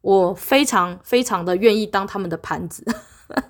[0.00, 2.84] 我非常非常的愿意当他们的盘子，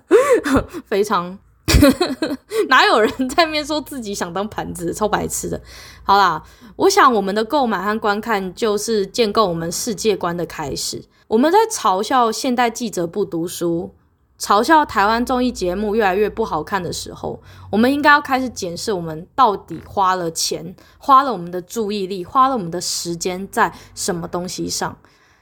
[0.85, 1.39] 非常
[2.69, 5.59] 哪有人在面说自己想当盘子，超白痴的。
[6.03, 6.43] 好啦，
[6.75, 11.03] 我想我们的购买和观看就是建构我们世界观的开始。
[11.27, 13.95] 我们在嘲笑现代记者不读书。
[14.39, 24.97] 嘲笑台湾综艺节目越来越不好看的时候，我们应该要开始检视我们到底花了钱、花了我们的注意力、花了我们的时间在什么东西上。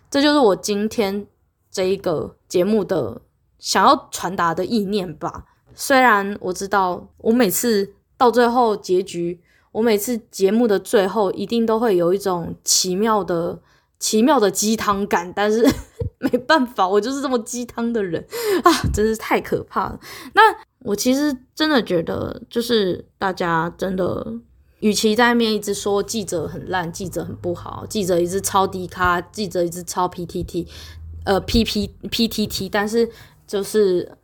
[0.09, 1.25] 这就是我今天
[1.71, 3.21] 这一个节目的
[3.57, 5.45] 想要传达的意念吧。
[5.73, 13.59] 虽然我知道，我每次到最后结局，我每次节目的最后一定都会有一种奇妙的。
[14.01, 15.63] 奇妙的鸡汤感，但是
[16.17, 18.25] 没办法，我就是这么鸡汤的人
[18.63, 19.99] 啊，真是太可怕了。
[20.33, 20.41] 那
[20.79, 24.33] 我其实真的觉得，就是大家真的，
[24.79, 30.67] 与其在面一直说记者很烂，记者很不好，记者一直抄低咖，记者一直抄 PTT，
[31.23, 33.07] 呃，P P P T T，但是
[33.45, 34.17] 就是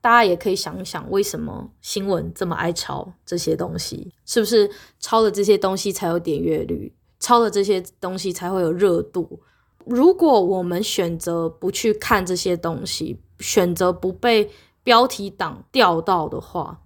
[0.00, 4.12] 大家也可以想想，为什么新闻这么爱抄这些东西？
[4.26, 4.68] 是不是
[4.98, 6.92] 抄了这些东西才有点阅率？
[7.20, 9.40] 抄了这些东西才会有热度？
[9.84, 14.50] 如果我们选择不去看这些东西，选择不被
[14.82, 16.80] 标题党钓到的话，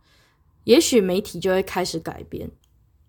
[0.64, 2.51] 也许媒体就会开始改变。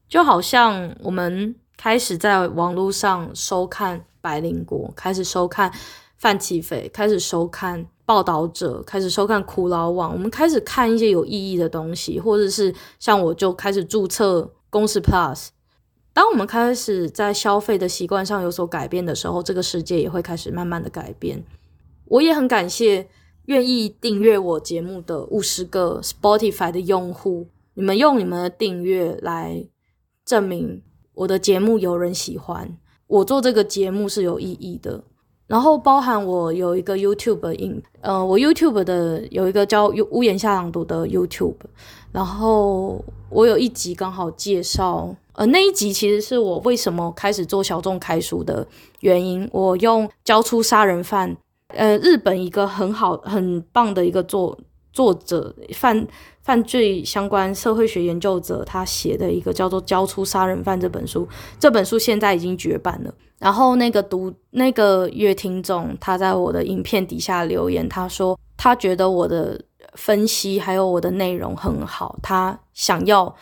[0.10, 5.72] 就好像我们开始在网络上收看白灵国，开始收看
[6.18, 15.50] 范琪斐，开始收看报道者，开始收看苦劳网，我们开始看一些有意义的东西，或者是像我就开始注册公司 Plus。
[16.14, 21.44] 当我们开始在消费的习惯上有所改变的时候，这个世界也会开始慢慢的改变。
[22.06, 23.10] 我也很感谢
[23.46, 29.68] 愿意订阅我节目的五十个 Spotify 的用户，你们用你们的订阅来
[30.24, 30.84] 证明
[31.14, 35.04] 我的节目有人喜欢，我做这个节目是有意义的。
[35.54, 41.54] 然后包含我有一个 YouTube 影，呃，我 YouTube 的有一个叫屋檐下朗读的 YouTube，
[42.12, 43.00] 然后
[43.30, 45.16] 我有一集刚好介绍。
[45.34, 48.66] 呃，那一集其实是我为什么开始做小众开书的
[49.02, 49.48] 原因。
[49.52, 51.38] 我用交出杀人犯，
[51.68, 54.58] 呃，日本一个很好很棒的一个作
[54.94, 56.08] 作者，犯
[56.42, 61.28] 犯罪相关社会学研究者，他写的一个叫做《交出杀人犯》这本书。
[61.60, 63.14] 这本书现在已经绝版了。
[63.40, 69.60] 然后那个读那个乐听众，他在我的影片底下留言，他说他觉得我的
[69.96, 73.36] 分析还有我的内容很好，他想要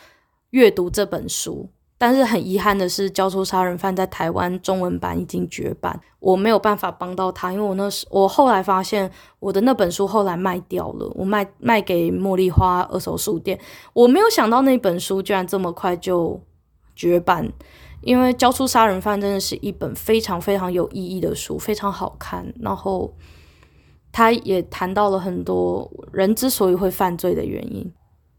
[0.50, 1.68] 阅读这本书。
[2.02, 13.56] 但是很遗憾的是，交出杀人犯在台湾中文版已经绝版，我没有办法帮到他，因为我那时我后来发现我的那本书后来卖掉了，我卖卖给茉莉花二手书店，
[13.92, 16.40] 我没有想到那本书居然这么快就
[16.96, 17.48] 绝版，
[18.00, 23.14] 因为交出杀人犯真的是一本非常非常有意义的书，非常好看，然后
[24.10, 27.92] 他也谈到了很多人之所以会犯罪的原因，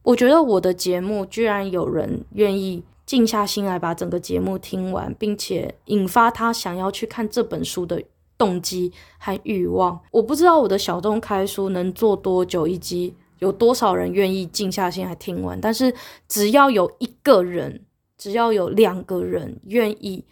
[0.03, 2.84] 我觉得我的节目居然有人愿意。
[3.05, 8.01] 静下心来把整个节目听完，并且引发他想要去看这本书的
[8.37, 9.99] 动机和欲望。
[10.11, 15.59] 我不知道我的小众开书能做多久，以及有多少人愿意静下心来听完。
[15.59, 15.93] 但是
[16.27, 17.85] 只要有一个人，
[18.17, 20.25] 只要有两个人愿意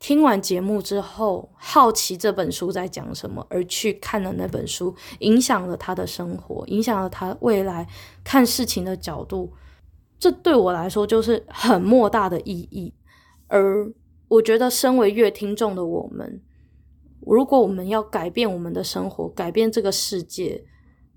[0.00, 7.86] 听完节目之后，好奇这本书在讲什么，而去看了那本书，影响了他的生活，影响了他未来
[8.24, 9.52] 看事情的角度。
[10.18, 12.94] 这对我来说就是很莫大的意义，
[13.48, 13.92] 而
[14.28, 16.40] 我觉得，身为乐听众的我们，
[17.20, 20.64] 如果我们要改变我们的生活，改变这个世界，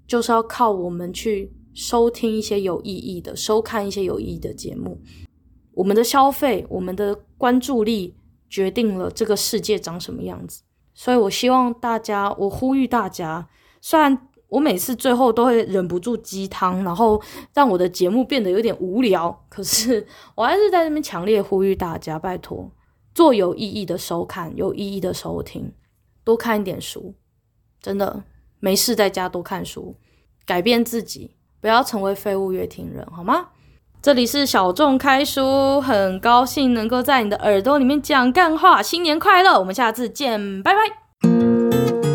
[0.05, 4.99] 就是要靠我们去收听一些有意义的、收看一些有意义的节目。
[5.73, 8.15] 我们的消费，我们的关注力，
[8.49, 10.61] 决定了这个世界长什么样子。
[10.93, 13.47] 所以我希望大家，我呼吁大家，
[13.79, 14.28] 虽然。
[14.49, 17.21] 我每次最后都会忍不住鸡汤，然后
[17.53, 19.45] 让我的节目变得有点无聊。
[19.47, 22.71] 可是 我还是在这边强烈呼吁大家，拜托
[23.13, 25.71] 做有意义的收看，有意义的收听，
[26.23, 27.13] 多看一点书，
[27.81, 28.23] 真的
[28.59, 29.95] 没事在家多看书，
[30.45, 33.49] 改变自己，不要成为废物乐听人，好吗？
[34.01, 38.81] 这里是小众开书，很高兴能够在你的耳朵里面讲干话。
[38.81, 42.08] 新年快乐，我们下次见，拜拜。